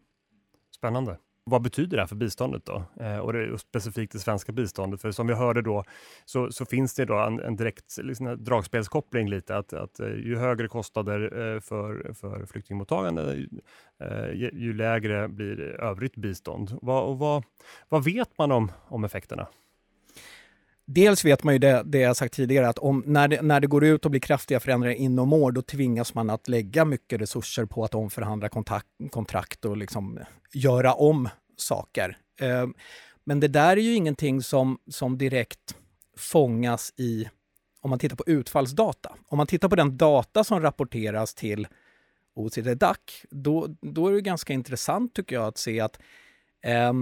Spännande. 0.76 1.18
Vad 1.46 1.62
betyder 1.62 1.98
det 1.98 2.02
här 2.02 2.08
för 2.08 2.16
biståndet 2.16 2.66
då? 2.66 2.84
Eh, 3.00 3.18
och 3.18 3.34
det, 3.34 3.58
specifikt 3.58 4.14
det 4.14 4.20
svenska 4.20 4.52
biståndet. 4.52 5.02
För 5.02 5.12
som 5.12 5.28
vi 5.28 5.34
hörde 5.34 5.62
då 5.62 5.84
så, 6.26 6.52
så 6.52 6.66
finns 6.66 6.94
det 6.96 7.06
då 7.06 7.20
en, 7.20 7.40
en 7.40 7.56
direkt 7.56 7.98
liksom, 7.98 8.44
dragspelskoppling 8.44 9.30
lite 9.30 9.58
att, 9.58 9.74
att 9.74 10.00
eh, 10.00 10.08
ju 10.08 10.38
högre 10.38 10.68
kostnader 10.68 11.22
eh, 11.22 11.60
för, 11.60 12.14
för 12.14 12.46
flyktingmottagande 12.46 13.48
eh, 14.00 14.32
ju, 14.34 14.50
ju, 14.54 14.74
lägre 14.74 15.28
blir 15.28 15.60
övrigt 15.62 16.16
bistånd. 16.16 16.78
Vad, 16.82 17.04
och 17.04 17.20
vad, 17.20 17.44
vad 17.90 18.04
vet 18.04 18.38
man 18.38 18.52
om, 18.52 18.72
om 18.88 19.04
effekterna? 19.04 19.48
Dels 20.86 21.26
vet 21.26 21.44
man 21.44 21.54
ju 21.54 21.60
det, 21.60 21.84
det 21.86 22.00
jag 22.00 22.16
sagt 22.16 22.34
tidigare, 22.34 22.68
att 22.68 22.80
om, 22.80 23.04
när, 23.06 23.28
det, 23.28 23.42
när 23.42 23.60
det 23.60 23.68
går 23.68 23.84
ut 23.84 24.06
och 24.06 24.12
blir 24.12 24.22
kraftiga 24.22 24.60
förändringar 24.60 24.96
inom 24.96 25.34
år, 25.34 25.52
då 25.52 25.62
tvingas 25.62 26.14
man 26.14 26.30
att 26.30 26.48
lägga 26.48 26.86
mycket 26.86 27.22
resurser 27.22 27.66
på 27.66 27.84
att 27.84 27.96
omförhandla 27.96 28.50
kontakt, 28.50 28.88
kontrakt 29.12 29.66
och 29.66 29.78
liksom 29.78 30.20
göra 30.54 30.94
om 30.94 31.30
saker. 31.58 32.18
Eh, 32.40 32.68
men 33.24 33.40
det 33.40 33.48
där 33.48 33.78
är 33.78 33.82
ju 33.82 33.96
ingenting 33.96 34.42
som, 34.42 34.78
som 34.88 35.18
direkt 35.18 35.76
fångas 36.18 36.94
i, 36.98 37.30
om 37.82 37.90
man 37.90 38.00
tittar 38.00 38.16
på 38.16 38.24
utfallsdata. 38.28 39.16
Om 39.28 39.38
man 39.38 39.48
tittar 39.48 39.70
på 39.70 39.76
den 39.76 39.98
data 39.98 40.44
som 40.44 40.62
rapporteras 40.62 41.34
till 41.34 41.68
OECD-DAC, 42.36 42.98
då, 43.30 43.68
då 43.82 44.08
är 44.08 44.14
det 44.14 44.22
ganska 44.22 44.54
intressant 44.54 45.14
tycker 45.14 45.36
jag 45.36 45.46
att 45.46 45.58
se 45.58 45.80
att 45.80 46.00
eh, 46.64 46.94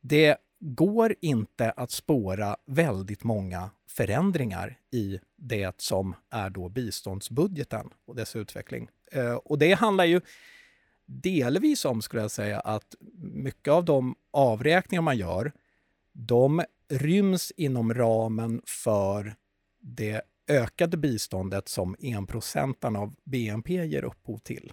det 0.00 0.36
går 0.66 1.14
inte 1.20 1.70
att 1.70 1.90
spåra 1.90 2.56
väldigt 2.66 3.24
många 3.24 3.70
förändringar 3.88 4.78
i 4.90 5.20
det 5.36 5.80
som 5.80 6.14
är 6.30 6.50
då 6.50 6.68
biståndsbudgeten 6.68 7.90
och 8.06 8.16
dess 8.16 8.36
utveckling. 8.36 8.88
Eh, 9.12 9.34
och 9.34 9.58
det 9.58 9.72
handlar 9.72 10.04
ju 10.04 10.20
delvis 11.06 11.84
om, 11.84 12.02
skulle 12.02 12.22
jag 12.22 12.30
säga, 12.30 12.60
att 12.60 12.94
mycket 13.32 13.72
av 13.72 13.84
de 13.84 14.14
avräkningar 14.30 15.02
man 15.02 15.16
gör, 15.16 15.52
de 16.12 16.62
ryms 16.88 17.52
inom 17.56 17.94
ramen 17.94 18.62
för 18.66 19.34
det 19.80 20.22
ökade 20.48 20.96
biståndet 20.96 21.68
som 21.68 21.96
enprocentarna 21.98 22.98
av 22.98 23.14
BNP 23.24 23.84
ger 23.84 24.04
upphov 24.04 24.38
till. 24.38 24.72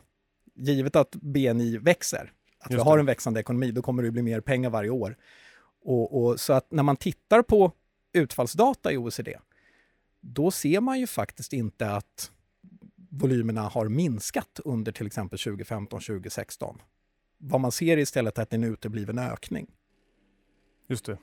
Givet 0.56 0.96
att 0.96 1.16
BNI 1.16 1.78
växer, 1.78 2.32
att 2.60 2.72
vi 2.72 2.78
har 2.78 2.98
en 2.98 3.06
växande 3.06 3.40
ekonomi, 3.40 3.72
då 3.72 3.82
kommer 3.82 4.04
det 4.04 4.12
bli 4.12 4.22
mer 4.22 4.42
pengar 4.42 4.70
varje 4.70 4.90
år. 4.90 5.18
Och, 5.82 6.24
och, 6.24 6.40
så 6.40 6.54
att 6.54 6.72
när 6.72 6.84
man 6.84 6.98
tittar 6.98 7.42
på 7.42 7.72
utfallsdata 8.14 8.92
i 8.92 8.98
OECD, 8.98 9.38
då 10.20 10.52
ser 10.52 10.82
man 10.82 11.00
ju 11.00 11.08
faktiskt 11.08 11.54
inte 11.54 11.92
att 11.92 12.32
volymerna 13.10 13.62
har 13.62 13.88
minskat 13.88 14.60
under 14.66 14.92
till 14.92 15.08
exempel 15.08 15.38
2015-2016. 15.38 16.78
Vad 17.38 17.62
man 17.62 17.72
ser 17.72 17.98
istället 17.98 18.38
är 18.38 18.42
att 18.42 18.50
det 18.50 18.54
är 18.54 18.58
en 18.58 18.64
utebliven 18.64 19.20
ökning. 19.20 19.68
Just 20.88 21.06
det. 21.06 21.18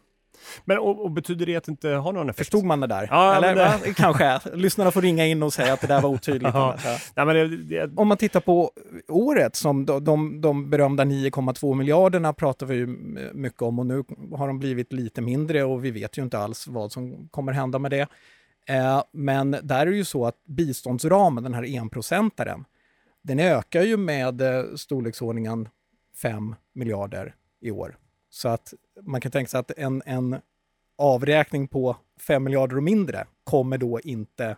Men 0.64 0.78
och, 0.78 1.04
och 1.04 1.10
betyder 1.10 1.46
det 1.46 1.56
att 1.56 1.64
det 1.64 1.70
inte 1.70 1.88
har 1.88 2.12
någon 2.12 2.28
effekt? 2.28 2.38
Förstod 2.38 2.64
man 2.64 2.80
det 2.80 2.86
där? 2.86 3.08
Ja, 3.10 3.36
Eller, 3.36 3.54
det... 3.54 3.94
Kanske. 3.94 4.40
Lyssnarna 4.54 4.90
får 4.90 5.02
ringa 5.02 5.26
in 5.26 5.42
och 5.42 5.52
säga 5.52 5.72
att 5.72 5.80
det 5.80 5.86
där 5.86 6.00
var 6.00 6.10
otydligt. 6.10 6.54
ja. 6.54 6.76
Nej, 7.14 7.26
men 7.26 7.34
det, 7.34 7.56
det... 7.56 7.90
Om 7.96 8.08
man 8.08 8.16
tittar 8.16 8.40
på 8.40 8.70
året, 9.08 9.56
som 9.56 9.86
de, 9.86 10.04
de, 10.04 10.40
de 10.40 10.70
berömda 10.70 11.04
9,2 11.04 11.74
miljarderna 11.74 12.32
pratar 12.32 12.66
vi 12.66 12.74
ju 12.74 12.86
mycket 13.32 13.62
om 13.62 13.78
och 13.78 13.86
nu 13.86 14.04
har 14.32 14.46
de 14.46 14.58
blivit 14.58 14.92
lite 14.92 15.20
mindre 15.20 15.64
och 15.64 15.84
vi 15.84 15.90
vet 15.90 16.18
ju 16.18 16.22
inte 16.22 16.38
alls 16.38 16.66
vad 16.66 16.92
som 16.92 17.28
kommer 17.30 17.52
hända 17.52 17.78
med 17.78 17.90
det. 17.90 18.08
Eh, 18.68 19.02
men 19.12 19.50
där 19.50 19.80
är 19.80 19.90
det 19.90 19.96
ju 19.96 20.04
så 20.04 20.26
att 20.26 20.44
biståndsramen, 20.44 21.44
den 21.44 21.54
här 21.54 21.76
enprocentaren, 21.76 22.64
den 23.22 23.40
ökar 23.40 23.82
ju 23.82 23.96
med 23.96 24.40
eh, 24.40 24.64
storleksordningen 24.76 25.68
5 26.22 26.54
miljarder 26.72 27.34
i 27.60 27.70
år. 27.70 27.96
Så 28.30 28.48
att 28.48 28.74
man 29.02 29.20
kan 29.20 29.32
tänka 29.32 29.48
sig 29.48 29.60
att 29.60 29.70
en, 29.70 30.02
en 30.06 30.40
avräkning 30.98 31.68
på 31.68 31.96
5 32.20 32.44
miljarder 32.44 32.76
och 32.76 32.82
mindre 32.82 33.26
kommer 33.44 33.78
då 33.78 34.00
inte 34.00 34.56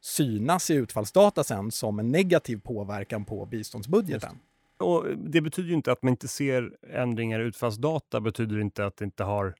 synas 0.00 0.70
i 0.70 0.74
utfallsdata 0.74 1.44
sen 1.44 1.70
som 1.70 1.98
en 1.98 2.12
negativ 2.12 2.60
påverkan 2.60 3.24
på 3.24 3.46
biståndsbudgeten. 3.46 4.38
Och 4.78 5.04
det 5.16 5.40
betyder 5.40 5.68
ju 5.68 5.74
inte 5.74 5.92
att 5.92 6.02
man 6.02 6.10
inte 6.10 6.28
ser 6.28 6.76
ändringar 6.92 7.40
i 7.40 7.42
utfallsdata, 7.42 8.20
betyder 8.20 8.60
inte 8.60 8.86
att 8.86 8.96
det 8.96 9.04
inte 9.04 9.24
har 9.24 9.54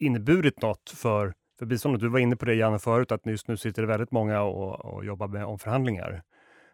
inneburit 0.00 0.62
något 0.62 0.90
för, 0.90 1.34
för 1.58 1.66
biståndet. 1.66 2.00
Du 2.00 2.08
var 2.08 2.18
inne 2.18 2.36
på 2.36 2.44
det 2.44 2.54
Janne 2.54 2.78
förut, 2.78 3.12
att 3.12 3.26
just 3.26 3.48
nu 3.48 3.56
sitter 3.56 3.82
det 3.82 3.88
väldigt 3.88 4.10
många 4.10 4.42
och, 4.42 4.84
och 4.84 5.04
jobbar 5.04 5.28
med 5.28 5.44
omförhandlingar. 5.44 6.22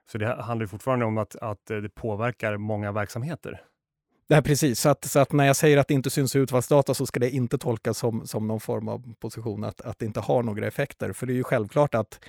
Så 0.07 0.18
det 0.18 0.42
handlar 0.42 0.66
fortfarande 0.66 1.05
om 1.05 1.18
att, 1.18 1.37
att 1.37 1.66
det 1.66 1.94
påverkar 1.94 2.57
många 2.57 2.92
verksamheter. 2.92 3.61
Det 4.28 4.35
här 4.35 4.42
precis, 4.42 4.80
så 4.80 4.88
att, 4.88 5.04
så 5.04 5.18
att 5.18 5.32
när 5.32 5.46
jag 5.46 5.56
säger 5.56 5.78
att 5.78 5.88
det 5.88 5.94
inte 5.94 6.11
syns 6.11 6.37
i 6.37 6.38
utfallsdata 6.38 6.94
så 6.94 7.06
ska 7.06 7.20
det 7.20 7.30
inte 7.30 7.58
tolkas 7.58 7.98
som, 7.98 8.26
som 8.26 8.46
någon 8.48 8.61
form 8.61 8.88
av 8.88 9.14
position 9.20 9.64
att, 9.64 9.80
att 9.80 9.98
det 9.98 10.06
inte 10.06 10.20
har 10.20 10.42
några 10.42 10.66
effekter. 10.66 11.12
För 11.12 11.26
det 11.26 11.32
är 11.32 11.35
ju 11.35 11.44
självklart 11.44 11.94
att 11.94 12.20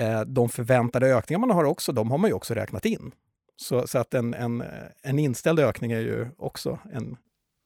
eh, 0.00 0.20
de 0.20 0.48
förväntade 0.48 1.06
ökningar 1.06 1.38
man 1.38 1.50
har 1.50 1.64
också, 1.64 1.92
de 1.92 2.10
har 2.10 2.18
man 2.18 2.30
ju 2.30 2.34
också 2.34 2.54
räknat 2.54 2.84
in. 2.84 3.12
Så, 3.56 3.86
så 3.86 3.98
att 3.98 4.14
en, 4.14 4.34
en, 4.34 4.64
en 5.02 5.18
inställd 5.18 5.60
ökning 5.60 5.92
är 5.92 6.00
ju 6.00 6.28
också 6.38 6.78
en 6.92 7.16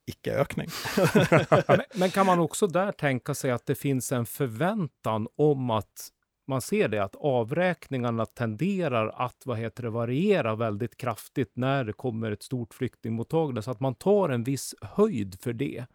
icke-ökning. 0.07 0.69
men, 1.69 1.83
men 1.95 2.11
kan 2.11 2.27
man 2.27 2.39
också 2.39 2.67
där 2.67 2.93
tänka 2.93 3.35
sig 3.35 3.51
att 3.51 3.67
det 3.67 3.75
finns 3.75 4.13
en 4.13 4.27
förväntan 4.27 5.29
om 5.37 5.71
att 5.71 6.09
man 6.47 6.61
ser 6.61 6.89
det 6.89 7.05
att 7.05 7.17
avräkningarna 7.17 8.27
tenderar 8.27 9.09
att 9.09 9.43
vad 9.45 9.59
heter 9.59 9.83
det, 9.83 9.91
variera 9.91 10.57
väldigt 10.57 10.97
kraftigt 10.97 11.53
när 11.55 11.85
det 11.85 11.93
kommer 11.93 12.31
ett 12.31 12.43
stort 12.43 12.75
flyktingmottagande, 12.75 13.63
så 13.63 13.71
att 13.71 13.81
man 13.81 13.95
tar 13.95 14.29
en 14.29 14.45
viss 14.45 14.75
höjd 14.81 15.41
för 15.41 15.53
det 15.53 15.87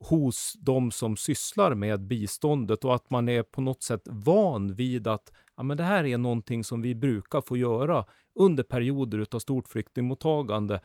hos 0.00 0.54
de 0.58 0.90
som 0.90 1.16
sysslar 1.16 1.74
med 1.74 2.00
biståndet 2.00 2.84
och 2.84 2.94
att 2.94 3.10
man 3.10 3.28
är 3.28 3.42
på 3.42 3.60
något 3.60 3.82
sätt 3.82 4.02
van 4.04 4.74
vid 4.74 5.06
att 5.06 5.32
ja, 5.56 5.62
men 5.62 5.76
det 5.76 5.82
här 5.82 6.04
är 6.04 6.18
någonting 6.18 6.64
som 6.64 6.82
vi 6.82 6.94
brukar 6.94 7.40
få 7.40 7.56
göra 7.56 8.04
under 8.34 8.62
perioder 8.62 9.26
av 9.30 9.38
stort 9.38 9.68
flyktingmottagande 9.68 10.80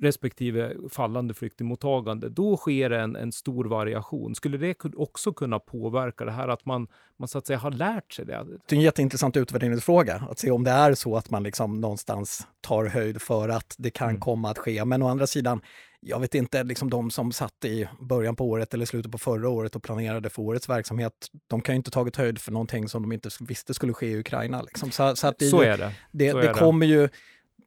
respektive 0.00 0.72
fallande 0.90 1.34
flyktingmottagande, 1.34 2.28
då 2.28 2.56
sker 2.56 2.90
en, 2.90 3.16
en 3.16 3.32
stor 3.32 3.64
variation. 3.64 4.34
Skulle 4.34 4.58
det 4.58 4.84
också 4.96 5.32
kunna 5.32 5.58
påverka 5.58 6.24
det 6.24 6.30
här 6.30 6.48
att 6.48 6.66
man, 6.66 6.88
man 7.16 7.28
så 7.28 7.38
att 7.38 7.46
säga 7.46 7.58
har 7.58 7.70
lärt 7.70 8.12
sig 8.12 8.24
det? 8.24 8.46
Det 8.68 8.74
är 8.74 8.76
en 8.76 8.82
jätteintressant 8.82 9.36
utvärderingsfråga, 9.36 10.22
att 10.30 10.38
se 10.38 10.50
om 10.50 10.64
det 10.64 10.70
är 10.70 10.94
så 10.94 11.16
att 11.16 11.30
man 11.30 11.42
liksom 11.42 11.80
någonstans 11.80 12.46
tar 12.60 12.86
höjd 12.86 13.22
för 13.22 13.48
att 13.48 13.74
det 13.78 13.90
kan 13.90 14.08
mm. 14.08 14.20
komma 14.20 14.50
att 14.50 14.58
ske. 14.58 14.84
Men 14.84 15.02
å 15.02 15.08
andra 15.08 15.26
sidan, 15.26 15.60
jag 16.00 16.20
vet 16.20 16.34
inte, 16.34 16.64
liksom 16.64 16.90
de 16.90 17.10
som 17.10 17.32
satt 17.32 17.64
i 17.64 17.88
början 18.00 18.36
på 18.36 18.48
året 18.48 18.74
eller 18.74 18.86
slutet 18.86 19.12
på 19.12 19.18
förra 19.18 19.48
året 19.48 19.76
och 19.76 19.82
planerade 19.82 20.30
för 20.30 20.42
årets 20.42 20.68
verksamhet, 20.68 21.12
de 21.46 21.60
kan 21.60 21.74
ju 21.74 21.76
inte 21.76 21.90
tagit 21.90 22.16
höjd 22.16 22.38
för 22.38 22.52
någonting 22.52 22.88
som 22.88 23.02
de 23.02 23.12
inte 23.12 23.30
visste 23.40 23.74
skulle 23.74 23.92
ske 23.92 24.06
i 24.06 24.18
Ukraina. 24.18 24.62
Liksom. 24.62 24.90
Så, 24.90 25.16
så, 25.16 25.26
att 25.26 25.38
det, 25.38 25.48
så 25.48 25.62
är 25.62 25.78
det. 25.78 25.92
Det, 26.10 26.32
det 26.32 26.48
kommer 26.48 26.86
ju 26.86 27.08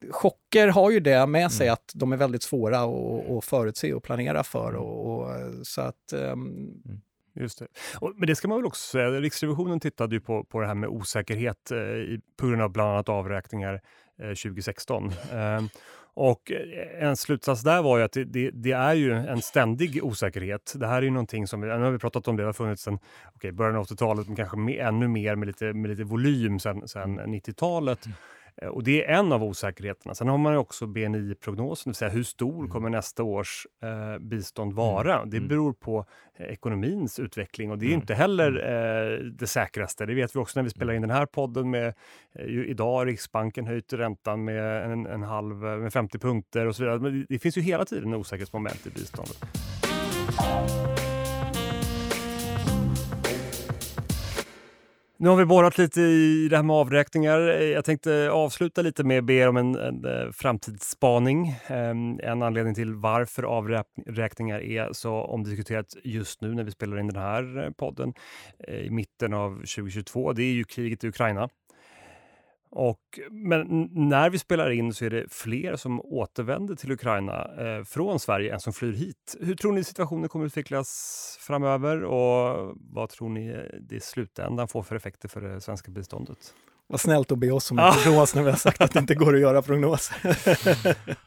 chocker 0.09 0.67
har 0.67 0.91
ju 0.91 0.99
det 0.99 1.25
med 1.25 1.51
sig 1.51 1.67
mm. 1.67 1.73
att 1.73 1.91
de 1.93 2.13
är 2.13 2.17
väldigt 2.17 2.43
svåra 2.43 2.79
att, 2.79 3.45
förutse 3.45 3.93
och 3.93 4.03
planera 4.03 4.43
för. 4.43 4.69
Mm. 4.69 4.81
Och, 4.81 5.21
och 5.21 5.67
så 5.67 5.81
att, 5.81 6.13
um... 6.13 6.81
Just 7.33 7.59
det. 7.59 7.67
Och, 7.99 8.13
men 8.15 8.27
det 8.27 8.35
ska 8.35 8.47
man 8.47 8.57
väl 8.57 8.65
också 8.65 8.91
säga, 8.91 9.09
Riksrevisionen 9.09 9.79
tittade 9.79 10.15
ju 10.15 10.21
på, 10.21 10.43
på 10.43 10.59
det 10.59 10.67
här 10.67 10.75
med 10.75 10.89
osäkerhet 10.89 11.71
eh, 11.71 11.77
på 12.37 12.47
grund 12.47 12.61
av 12.61 12.71
bland 12.71 12.89
annat 12.89 13.09
avräkningar 13.09 13.81
eh, 14.21 14.27
2016. 14.27 15.11
Eh, 15.31 15.61
och 16.13 16.51
en 16.99 17.17
slutsats 17.17 17.61
där 17.61 17.81
var 17.81 17.97
ju 17.97 18.03
att 18.03 18.11
det, 18.11 18.23
det, 18.23 18.51
det, 18.53 18.71
är 18.71 18.93
ju 18.93 19.13
en 19.13 19.41
ständig 19.41 20.03
osäkerhet. 20.03 20.73
Det 20.75 20.87
här 20.87 20.97
är 20.97 21.01
ju 21.01 21.09
någonting 21.09 21.47
som, 21.47 21.61
nu 21.61 21.67
har 21.67 21.91
vi 21.91 21.99
pratat 21.99 22.27
om 22.27 22.35
det, 22.37 22.43
det 22.43 22.47
har 22.47 22.53
funnits 22.53 22.83
sedan 22.83 22.99
okay, 23.35 23.51
början 23.51 23.75
av 23.75 23.85
80-talet, 23.85 24.27
men 24.27 24.35
kanske 24.35 24.57
med, 24.57 24.87
ännu 24.87 25.07
mer 25.07 25.35
med 25.35 25.47
lite, 25.47 25.73
med 25.73 25.89
lite 25.89 26.03
volym 26.03 26.59
sedan, 26.59 26.87
sedan 26.87 27.19
90-talet. 27.19 28.05
Mm. 28.05 28.15
Eh, 28.61 28.67
och 28.67 28.83
det 28.83 29.05
är 29.05 29.13
en 29.13 29.31
av 29.31 29.43
osäkerheterna. 29.43 30.15
Sen 30.15 30.27
har 30.27 30.37
man 30.37 30.57
också 30.57 30.85
BNI-prognosen, 30.85 31.83
det 31.83 31.89
vill 31.89 31.95
säga 31.95 32.11
hur 32.11 32.23
stor 32.23 32.59
mm. 32.59 32.69
kommer 32.69 32.89
nästa 32.89 33.23
års 33.23 33.67
eh, 33.83 34.19
bistånd 34.19 34.71
mm. 34.71 34.75
vara? 34.75 35.15
Mm. 35.17 35.29
Det 35.29 35.39
beror 35.39 35.73
på 35.73 36.05
eh, 36.35 36.45
ekonomins 36.45 37.19
utveckling 37.19 37.71
och 37.71 37.77
det 37.77 37.85
är 37.85 37.87
mm. 37.87 37.99
inte 37.99 38.13
heller 38.13 38.47
mm. 38.47 39.13
eh, 39.13 39.19
det 39.19 39.47
säkraste. 39.47 40.05
Det 40.05 40.13
vet 40.13 40.35
vi 40.35 40.39
också 40.39 40.59
när 40.59 40.63
vi 40.63 40.69
spelar 40.69 40.93
in 40.93 41.01
den 41.01 41.11
här 41.11 41.25
podden 41.25 41.69
med 41.69 41.93
eh, 42.35 42.45
idag 42.45 42.91
har 42.91 43.05
Riksbanken 43.05 43.67
höjt 43.67 43.93
räntan 43.93 44.43
med 44.43 44.91
en, 44.91 45.05
en 45.05 45.23
halv, 45.23 45.55
med 45.55 45.93
50 45.93 46.19
punkter 46.19 46.65
och 46.67 46.75
så 46.75 46.83
vidare. 46.83 46.99
Men 46.99 47.19
det, 47.19 47.25
det 47.29 47.39
finns 47.39 47.57
ju 47.57 47.61
hela 47.61 47.85
tiden 47.85 48.13
osäkerhetsmoment 48.13 48.87
i 48.87 48.89
biståndet. 48.89 49.45
Nu 55.21 55.29
har 55.29 55.35
vi 55.35 55.45
borrat 55.45 55.77
lite 55.77 56.01
i 56.01 56.47
det 56.49 56.55
här 56.55 56.63
med 56.63 56.75
avräkningar. 56.75 57.39
Jag 57.49 57.85
tänkte 57.85 58.29
avsluta 58.31 58.81
lite 58.81 59.03
med 59.03 59.19
att 59.19 59.25
be 59.25 59.33
er 59.33 59.49
om 59.49 59.57
en, 59.57 59.75
en, 59.75 60.05
eh, 60.05 60.31
framtidsspaning. 60.31 61.55
Ehm, 61.67 62.19
en 62.23 62.41
anledning 62.41 62.75
till 62.75 62.93
varför 62.93 63.43
avräkningar 63.43 64.59
är 64.59 64.93
så 64.93 65.13
omdiskuterat 65.13 65.85
just 66.03 66.41
nu 66.41 66.53
när 66.53 66.63
vi 66.63 66.71
spelar 66.71 66.99
in 66.99 67.07
den 67.07 67.21
här 67.21 67.65
eh, 67.65 67.71
podden 67.71 68.13
eh, 68.67 68.75
i 68.75 68.89
mitten 68.89 69.33
av 69.33 69.55
2022, 69.55 70.33
det 70.33 70.43
är 70.43 70.53
ju 70.53 70.63
kriget 70.63 71.03
i 71.03 71.07
Ukraina. 71.07 71.49
Och, 72.71 73.19
men 73.31 73.89
när 73.91 74.29
vi 74.29 74.39
spelar 74.39 74.69
in 74.69 74.93
så 74.93 75.05
är 75.05 75.09
det 75.09 75.25
fler 75.29 75.75
som 75.75 76.01
återvänder 76.01 76.75
till 76.75 76.91
Ukraina 76.91 77.47
eh, 77.57 77.83
från 77.83 78.19
Sverige 78.19 78.53
än 78.53 78.59
som 78.59 78.73
flyr 78.73 78.93
hit. 78.93 79.37
Hur 79.39 79.55
tror 79.55 79.71
ni 79.71 79.83
situationen 79.83 80.29
kommer 80.29 80.45
att 80.45 80.49
utvecklas 80.49 81.37
framöver 81.39 82.03
och 82.03 82.75
vad 82.75 83.09
tror 83.09 83.29
ni 83.29 83.69
det 83.81 83.95
i 83.95 83.99
slutändan 83.99 84.67
får 84.67 84.83
för 84.83 84.95
effekter 84.95 85.29
för 85.29 85.41
det 85.41 85.61
svenska 85.61 85.91
biståndet? 85.91 86.53
Vad 86.87 86.99
snällt 86.99 87.31
att 87.31 87.37
be 87.37 87.51
oss 87.51 87.71
om 87.71 87.79
en 87.79 87.93
prognos 87.93 88.35
när 88.35 88.43
vi 88.43 88.49
har 88.49 88.57
sagt 88.57 88.81
att 88.81 88.91
det 88.91 88.99
inte 88.99 89.15
går 89.15 89.35
att 89.35 89.41
göra 89.41 89.61
prognoser. 89.61 90.15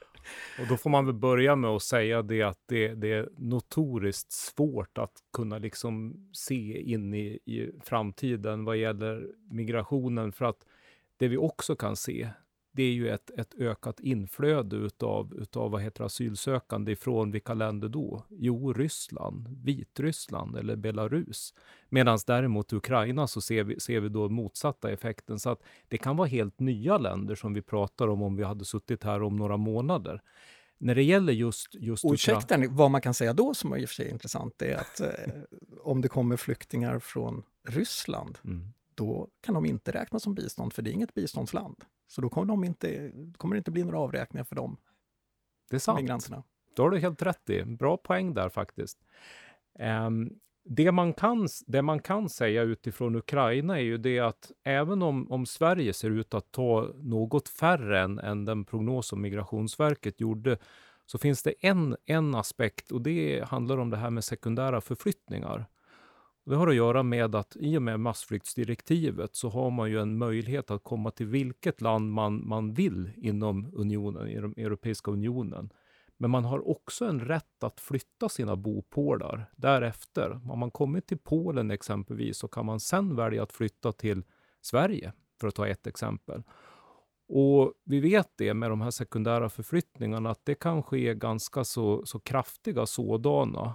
Och 0.60 0.66
då 0.68 0.76
får 0.76 0.90
man 0.90 1.06
väl 1.06 1.14
börja 1.14 1.56
med 1.56 1.70
att 1.70 1.82
säga 1.82 2.22
det 2.22 2.42
att 2.42 2.58
det, 2.68 2.94
det 2.94 3.12
är 3.12 3.28
notoriskt 3.38 4.32
svårt 4.32 4.98
att 4.98 5.12
kunna 5.32 5.58
liksom 5.58 6.14
se 6.32 6.82
in 6.92 7.14
i, 7.14 7.26
i 7.44 7.70
framtiden 7.84 8.64
vad 8.64 8.76
gäller 8.76 9.26
migrationen 9.50 10.32
för 10.32 10.44
att 10.44 10.66
det 11.24 11.28
vi 11.28 11.36
också 11.36 11.76
kan 11.76 11.96
se, 11.96 12.28
det 12.72 12.82
är 12.82 12.92
ju 12.92 13.08
ett, 13.08 13.30
ett 13.30 13.54
ökat 13.54 14.00
inflöde 14.00 14.76
utav, 14.76 15.34
utav 15.34 15.70
vad 15.70 15.82
heter 15.82 16.04
asylsökande 16.04 16.92
ifrån 16.92 17.30
vilka 17.30 17.54
länder 17.54 17.88
då? 17.88 18.24
Jo, 18.30 18.72
Ryssland, 18.72 19.48
Vitryssland 19.64 20.56
eller 20.56 20.76
Belarus. 20.76 21.54
Medan 21.88 22.18
däremot 22.26 22.72
Ukraina 22.72 23.26
så 23.26 23.40
ser 23.40 23.64
vi, 23.64 23.80
ser 23.80 24.00
vi 24.00 24.08
då 24.08 24.28
motsatta 24.28 24.90
effekten. 24.90 25.38
Så 25.38 25.50
att 25.50 25.62
det 25.88 25.98
kan 25.98 26.16
vara 26.16 26.28
helt 26.28 26.60
nya 26.60 26.98
länder 26.98 27.34
som 27.34 27.54
vi 27.54 27.62
pratar 27.62 28.08
om 28.08 28.22
om 28.22 28.36
vi 28.36 28.44
hade 28.44 28.64
suttit 28.64 29.04
här 29.04 29.22
om 29.22 29.36
några 29.36 29.56
månader. 29.56 30.22
När 30.78 30.94
det 30.94 31.02
gäller 31.02 31.32
just... 31.32 31.74
just 31.74 32.04
Ursäkta, 32.04 32.58
vad 32.68 32.90
man 32.90 33.00
kan 33.00 33.14
säga 33.14 33.32
då 33.32 33.54
som 33.54 33.72
är 33.72 33.76
i 33.76 33.84
och 33.84 33.88
för 33.88 33.94
sig 33.94 34.06
är 34.06 34.12
intressant, 34.12 34.62
är 34.62 34.76
att 34.76 35.00
eh, 35.00 35.08
om 35.82 36.00
det 36.00 36.08
kommer 36.08 36.36
flyktingar 36.36 36.98
från 36.98 37.42
Ryssland, 37.68 38.38
mm 38.44 38.72
då 38.96 39.28
kan 39.40 39.54
de 39.54 39.66
inte 39.66 39.92
räknas 39.92 40.22
som 40.22 40.34
bistånd, 40.34 40.72
för 40.72 40.82
det 40.82 40.90
är 40.90 40.92
inget 40.92 41.14
biståndsland. 41.14 41.84
Så 42.06 42.20
då 42.20 42.28
kommer, 42.28 42.46
de 42.46 42.64
inte, 42.64 43.12
kommer 43.36 43.54
det 43.54 43.58
inte 43.58 43.70
bli 43.70 43.84
några 43.84 43.98
avräkningar 43.98 44.44
för 44.44 44.56
dem. 44.56 44.76
Det 45.70 45.76
är 45.76 45.80
sant. 45.80 46.00
Migranterna. 46.00 46.42
Då 46.76 46.82
har 46.82 46.90
du 46.90 46.98
helt 46.98 47.22
rätt 47.22 47.50
i. 47.50 47.64
Bra 47.64 47.96
poäng 47.96 48.34
där 48.34 48.48
faktiskt. 48.48 48.98
Um, 50.06 50.38
det, 50.64 50.92
man 50.92 51.12
kan, 51.12 51.48
det 51.66 51.82
man 51.82 52.00
kan 52.00 52.28
säga 52.28 52.62
utifrån 52.62 53.16
Ukraina 53.16 53.78
är 53.78 53.82
ju 53.82 53.98
det 53.98 54.20
att 54.20 54.52
även 54.62 55.02
om, 55.02 55.32
om 55.32 55.46
Sverige 55.46 55.92
ser 55.92 56.10
ut 56.10 56.34
att 56.34 56.52
ta 56.52 56.92
något 56.94 57.48
färre 57.48 58.00
än, 58.00 58.18
än 58.18 58.44
den 58.44 58.64
prognos 58.64 59.06
som 59.06 59.20
Migrationsverket 59.20 60.20
gjorde, 60.20 60.58
så 61.06 61.18
finns 61.18 61.42
det 61.42 61.54
en, 61.60 61.96
en 62.04 62.34
aspekt 62.34 62.92
och 62.92 63.02
det 63.02 63.44
handlar 63.48 63.78
om 63.78 63.90
det 63.90 63.96
här 63.96 64.10
med 64.10 64.24
sekundära 64.24 64.80
förflyttningar. 64.80 65.66
Det 66.46 66.56
har 66.56 66.66
att 66.66 66.74
göra 66.74 67.02
med 67.02 67.34
att 67.34 67.56
i 67.60 67.78
och 67.78 67.82
med 67.82 68.00
massflyktsdirektivet 68.00 69.36
så 69.36 69.48
har 69.48 69.70
man 69.70 69.90
ju 69.90 70.00
en 70.00 70.18
möjlighet 70.18 70.70
att 70.70 70.84
komma 70.84 71.10
till 71.10 71.26
vilket 71.26 71.80
land 71.80 72.12
man, 72.12 72.48
man 72.48 72.72
vill 72.74 73.10
inom 73.16 73.70
unionen, 73.74 74.28
i 74.28 74.40
den 74.40 74.54
Europeiska 74.56 75.10
unionen. 75.10 75.70
Men 76.16 76.30
man 76.30 76.44
har 76.44 76.68
också 76.68 77.04
en 77.04 77.20
rätt 77.20 77.64
att 77.64 77.80
flytta 77.80 78.28
sina 78.28 78.56
bopålar 78.56 79.50
därefter. 79.56 80.40
Om 80.50 80.58
man 80.58 80.70
kommit 80.70 81.06
till 81.06 81.18
Polen 81.18 81.70
exempelvis 81.70 82.38
så 82.38 82.48
kan 82.48 82.66
man 82.66 82.80
sen 82.80 83.16
välja 83.16 83.42
att 83.42 83.52
flytta 83.52 83.92
till 83.92 84.22
Sverige, 84.60 85.12
för 85.40 85.48
att 85.48 85.54
ta 85.54 85.66
ett 85.66 85.86
exempel. 85.86 86.42
Och 87.28 87.72
vi 87.84 88.00
vet 88.00 88.28
det 88.36 88.54
med 88.54 88.70
de 88.70 88.80
här 88.80 88.90
sekundära 88.90 89.48
förflyttningarna 89.48 90.30
att 90.30 90.44
det 90.44 90.54
kan 90.54 90.82
ske 90.82 91.14
ganska 91.14 91.64
så, 91.64 92.06
så 92.06 92.18
kraftiga 92.20 92.86
sådana. 92.86 93.74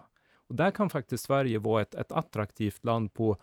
Och 0.49 0.55
där 0.55 0.71
kan 0.71 0.89
faktiskt 0.89 1.23
Sverige 1.23 1.59
vara 1.59 1.81
ett, 1.81 1.95
ett 1.95 2.11
attraktivt 2.11 2.85
land 2.85 3.13
på 3.13 3.37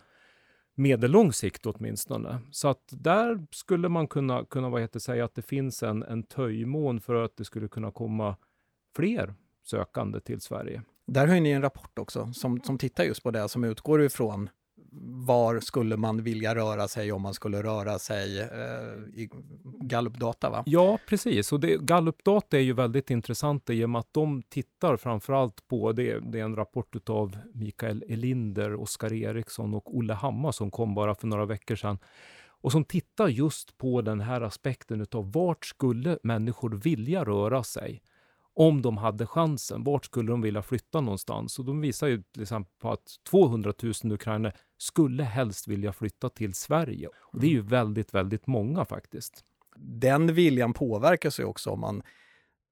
medellång 0.75 1.33
sikt 1.33 1.65
åtminstone. 1.65 2.39
Så 2.51 2.67
att 2.67 2.83
där 2.89 3.47
skulle 3.51 3.89
man 3.89 4.07
kunna, 4.07 4.45
kunna 4.45 4.69
vad 4.69 4.81
heter, 4.81 4.99
säga 4.99 5.25
att 5.25 5.35
det 5.35 5.41
finns 5.41 5.83
en, 5.83 6.03
en 6.03 6.23
töjmån 6.23 7.01
för 7.01 7.15
att 7.15 7.37
det 7.37 7.45
skulle 7.45 7.67
kunna 7.67 7.91
komma 7.91 8.35
fler 8.95 9.33
sökande 9.63 10.19
till 10.19 10.41
Sverige. 10.41 10.81
Där 11.05 11.27
har 11.27 11.39
ni 11.39 11.49
en 11.51 11.61
rapport 11.61 11.99
också 11.99 12.33
som, 12.33 12.61
som 12.61 12.77
tittar 12.77 13.03
just 13.03 13.23
på 13.23 13.31
det, 13.31 13.49
som 13.49 13.63
utgår 13.63 14.03
ifrån 14.03 14.49
var 15.27 15.59
skulle 15.59 15.97
man 15.97 16.23
vilja 16.23 16.55
röra 16.55 16.87
sig 16.87 17.11
om 17.11 17.21
man 17.21 17.33
skulle 17.33 17.63
röra 17.63 17.99
sig 17.99 18.39
eh, 18.39 19.21
i 19.21 19.29
gallupdata? 19.63 20.49
Va? 20.49 20.63
Ja, 20.65 20.99
precis. 21.07 21.51
Och 21.51 21.59
det, 21.59 21.77
gallupdata 21.81 22.57
är 22.57 22.61
ju 22.61 22.73
väldigt 22.73 23.09
intressant 23.09 23.69
i 23.69 23.85
och 23.85 23.89
med 23.89 23.99
att 23.99 24.13
de 24.13 24.41
tittar 24.41 24.97
framförallt 24.97 25.67
på, 25.67 25.91
det, 25.91 26.19
det 26.19 26.39
är 26.39 26.43
en 26.43 26.55
rapport 26.55 27.09
av 27.09 27.37
Mikael 27.53 28.03
Elinder, 28.07 28.75
Oskar 28.75 29.13
Eriksson 29.13 29.73
och 29.73 29.97
Olle 29.97 30.13
Hammar 30.13 30.51
som 30.51 30.71
kom 30.71 30.95
bara 30.95 31.15
för 31.15 31.27
några 31.27 31.45
veckor 31.45 31.75
sedan 31.75 31.99
och 32.61 32.71
som 32.71 32.83
tittar 32.83 33.27
just 33.27 33.77
på 33.77 34.01
den 34.01 34.21
här 34.21 34.41
aspekten 34.41 35.01
utav 35.01 35.31
vart 35.31 35.65
skulle 35.65 36.19
människor 36.23 36.69
vilja 36.69 37.23
röra 37.23 37.63
sig? 37.63 38.01
Om 38.59 38.81
de 38.81 38.97
hade 38.97 39.27
chansen, 39.27 39.83
vart 39.83 40.05
skulle 40.05 40.31
de 40.31 40.41
vilja 40.41 40.61
flytta 40.61 41.01
någonstans? 41.01 41.59
Och 41.59 41.65
de 41.65 41.81
visar 41.81 42.07
ju 42.07 42.23
till 42.23 42.41
exempel 42.41 42.73
på 42.81 42.91
att 42.91 43.15
200 43.29 43.73
000 43.83 43.93
ukrainare 44.03 44.53
skulle 44.77 45.23
helst 45.23 45.67
vilja 45.67 45.93
flytta 45.93 46.29
till 46.29 46.53
Sverige. 46.53 47.07
Och 47.07 47.39
det 47.39 47.47
är 47.47 47.51
ju 47.51 47.59
mm. 47.59 47.69
väldigt, 47.69 48.13
väldigt 48.13 48.47
många 48.47 48.85
faktiskt. 48.85 49.43
Den 49.77 50.33
viljan 50.33 50.73
påverkas 50.73 51.39
ju 51.39 51.43
också 51.43 51.69
om 51.69 51.79
man 51.79 52.03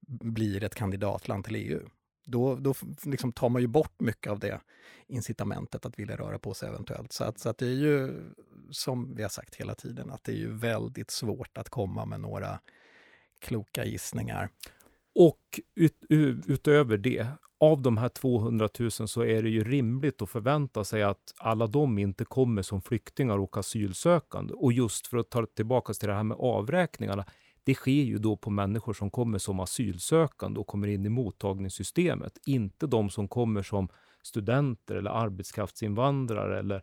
blir 0.08 0.64
ett 0.64 0.74
kandidatland 0.74 1.44
till 1.44 1.56
EU. 1.56 1.80
Då, 2.24 2.56
då 2.56 2.74
liksom 3.04 3.32
tar 3.32 3.48
man 3.48 3.62
ju 3.62 3.68
bort 3.68 4.00
mycket 4.00 4.32
av 4.32 4.38
det 4.38 4.60
incitamentet 5.06 5.86
att 5.86 5.98
vilja 5.98 6.16
röra 6.16 6.38
på 6.38 6.54
sig 6.54 6.68
eventuellt. 6.68 7.12
Så 7.12 7.24
att, 7.24 7.38
så 7.38 7.48
att 7.48 7.58
det 7.58 7.66
är 7.66 7.70
ju, 7.70 8.24
som 8.70 9.14
vi 9.14 9.22
har 9.22 9.28
sagt 9.28 9.54
hela 9.54 9.74
tiden, 9.74 10.10
att 10.10 10.24
det 10.24 10.32
är 10.32 10.36
ju 10.36 10.52
väldigt 10.52 11.10
svårt 11.10 11.58
att 11.58 11.68
komma 11.68 12.04
med 12.04 12.20
några 12.20 12.60
kloka 13.40 13.84
gissningar. 13.84 14.50
Och 15.18 15.60
ut, 15.74 15.96
utöver 16.46 16.96
det, 16.96 17.26
av 17.60 17.82
de 17.82 17.96
här 17.96 18.08
200 18.08 18.68
000 18.78 18.90
så 18.90 19.24
är 19.24 19.42
det 19.42 19.48
ju 19.48 19.64
rimligt 19.64 20.22
att 20.22 20.30
förvänta 20.30 20.84
sig 20.84 21.02
att 21.02 21.34
alla 21.38 21.66
de 21.66 21.98
inte 21.98 22.24
kommer 22.24 22.62
som 22.62 22.82
flyktingar 22.82 23.38
och 23.38 23.56
asylsökande. 23.56 24.54
Och 24.54 24.72
just 24.72 25.06
för 25.06 25.16
att 25.16 25.30
ta 25.30 25.46
tillbaka 25.46 25.92
till 25.92 26.08
det 26.08 26.14
här 26.14 26.22
med 26.22 26.36
avräkningarna, 26.40 27.24
det 27.64 27.74
sker 27.74 28.02
ju 28.02 28.18
då 28.18 28.36
på 28.36 28.50
människor 28.50 28.92
som 28.92 29.10
kommer 29.10 29.38
som 29.38 29.60
asylsökande 29.60 30.60
och 30.60 30.66
kommer 30.66 30.88
in 30.88 31.06
i 31.06 31.08
mottagningssystemet, 31.08 32.38
inte 32.46 32.86
de 32.86 33.10
som 33.10 33.28
kommer 33.28 33.62
som 33.62 33.88
studenter 34.22 34.94
eller 34.94 35.10
arbetskraftsinvandrare 35.10 36.58
eller 36.58 36.82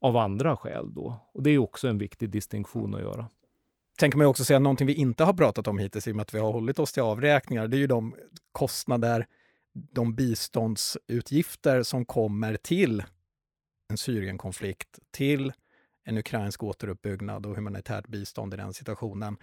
av 0.00 0.16
andra 0.16 0.56
skäl 0.56 0.94
då. 0.94 1.30
Och 1.34 1.42
det 1.42 1.50
är 1.50 1.58
också 1.58 1.88
en 1.88 1.98
viktig 1.98 2.30
distinktion 2.30 2.94
att 2.94 3.00
göra 3.00 3.28
tänker 3.98 4.18
man 4.18 4.26
också 4.26 4.44
säga 4.44 4.58
någonting 4.58 4.86
vi 4.86 4.94
inte 4.94 5.24
har 5.24 5.32
pratat 5.32 5.68
om 5.68 5.78
hittills 5.78 6.08
i 6.08 6.12
och 6.12 6.16
med 6.16 6.22
att 6.22 6.34
vi 6.34 6.38
har 6.38 6.52
hållit 6.52 6.78
oss 6.78 6.92
till 6.92 7.02
avräkningar. 7.02 7.68
Det 7.68 7.76
är 7.76 7.78
ju 7.78 7.86
de 7.86 8.14
kostnader, 8.52 9.26
de 9.72 10.14
biståndsutgifter 10.14 11.82
som 11.82 12.04
kommer 12.04 12.56
till 12.56 13.02
en 13.88 13.98
Syrienkonflikt, 13.98 14.98
till 15.10 15.52
en 16.04 16.18
ukrainsk 16.18 16.62
återuppbyggnad 16.62 17.46
och 17.46 17.54
humanitärt 17.54 18.06
bistånd 18.06 18.54
i 18.54 18.56
den 18.56 18.74
situationen, 18.74 19.36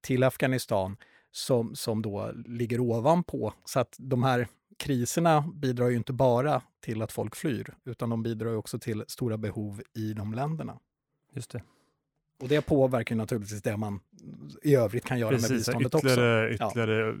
till 0.00 0.22
Afghanistan 0.22 0.96
som, 1.30 1.74
som 1.74 2.02
då 2.02 2.32
ligger 2.46 2.80
ovanpå. 2.80 3.52
Så 3.64 3.80
att 3.80 3.96
de 3.98 4.22
här 4.22 4.48
kriserna 4.78 5.44
bidrar 5.54 5.88
ju 5.88 5.96
inte 5.96 6.12
bara 6.12 6.62
till 6.80 7.02
att 7.02 7.12
folk 7.12 7.36
flyr, 7.36 7.74
utan 7.84 8.10
de 8.10 8.22
bidrar 8.22 8.56
också 8.56 8.78
till 8.78 9.04
stora 9.08 9.38
behov 9.38 9.82
i 9.94 10.12
de 10.12 10.34
länderna. 10.34 10.78
Just 11.32 11.50
det. 11.50 11.62
Och 12.42 12.48
det 12.48 12.60
påverkar 12.60 13.14
naturligtvis 13.14 13.62
det 13.62 13.76
man 13.76 14.00
i 14.62 14.74
övrigt 14.74 15.04
kan 15.04 15.18
göra 15.18 15.30
Precis, 15.30 15.50
med 15.50 15.58
biståndet 15.58 15.94
ytterligare, 15.94 16.54
också. 16.54 16.66
Ytterligare 16.66 17.14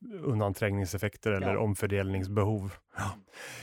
ja. 0.00 0.18
undanträngningseffekter 0.22 1.32
eller 1.32 1.54
ja. 1.54 1.58
omfördelningsbehov. 1.58 2.72
Ja. 2.96 3.10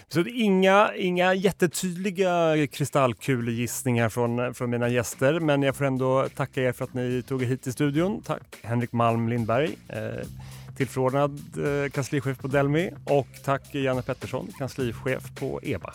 Så 0.07 0.21
inga, 0.21 0.95
inga 0.95 1.33
jättetydliga 1.33 2.67
kristallkulegissningar 2.67 4.09
från, 4.09 4.53
från 4.53 4.69
mina 4.69 4.89
gäster, 4.89 5.39
men 5.39 5.61
jag 5.61 5.75
får 5.75 5.85
ändå 5.85 6.27
tacka 6.35 6.61
er 6.61 6.71
för 6.71 6.85
att 6.85 6.93
ni 6.93 7.23
tog 7.27 7.43
er 7.43 7.45
hit 7.45 7.61
till 7.61 7.73
studion. 7.73 8.21
Tack 8.21 8.57
Henrik 8.61 8.91
Malm 8.91 9.29
Lindberg, 9.29 9.75
eh, 9.87 10.27
tillförordnad 10.77 11.39
eh, 11.57 11.89
kanslichef 11.89 12.39
på 12.39 12.47
Delmi 12.47 12.91
och 13.05 13.27
tack 13.43 13.75
Janne 13.75 14.01
Pettersson, 14.01 14.47
kanslichef 14.57 15.35
på 15.39 15.59
EBA. 15.63 15.93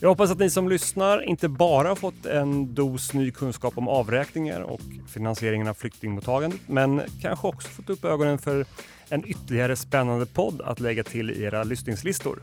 Jag 0.00 0.08
hoppas 0.08 0.30
att 0.30 0.38
ni 0.38 0.50
som 0.50 0.68
lyssnar 0.68 1.22
inte 1.22 1.48
bara 1.48 1.96
fått 1.96 2.26
en 2.26 2.74
dos 2.74 3.14
ny 3.14 3.30
kunskap 3.30 3.78
om 3.78 3.88
avräkningar 3.88 4.60
och 4.60 4.80
finansieringen 5.08 5.68
av 5.68 5.74
flyktingmottagandet, 5.74 6.60
men 6.66 7.02
kanske 7.22 7.46
också 7.46 7.68
fått 7.68 7.90
upp 7.90 8.04
ögonen 8.04 8.38
för 8.38 8.66
en 9.08 9.24
ytterligare 9.28 9.76
spännande 9.76 10.26
podd 10.26 10.60
att 10.60 10.80
lägga 10.80 11.04
till 11.04 11.30
i 11.30 11.42
era 11.42 11.64
lyssningslistor. 11.64 12.42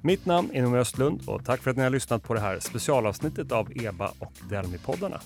Mitt 0.00 0.26
namn 0.26 0.50
är 0.52 0.62
Noomi 0.62 0.78
Östlund 0.78 1.20
och 1.26 1.44
tack 1.44 1.62
för 1.62 1.70
att 1.70 1.76
ni 1.76 1.82
har 1.82 1.90
lyssnat 1.90 2.22
på 2.22 2.34
det 2.34 2.40
här 2.40 2.58
specialavsnittet 2.60 3.52
av 3.52 3.68
EBA 3.76 4.12
och 4.18 4.32
Delmi-poddarna. 4.50 5.20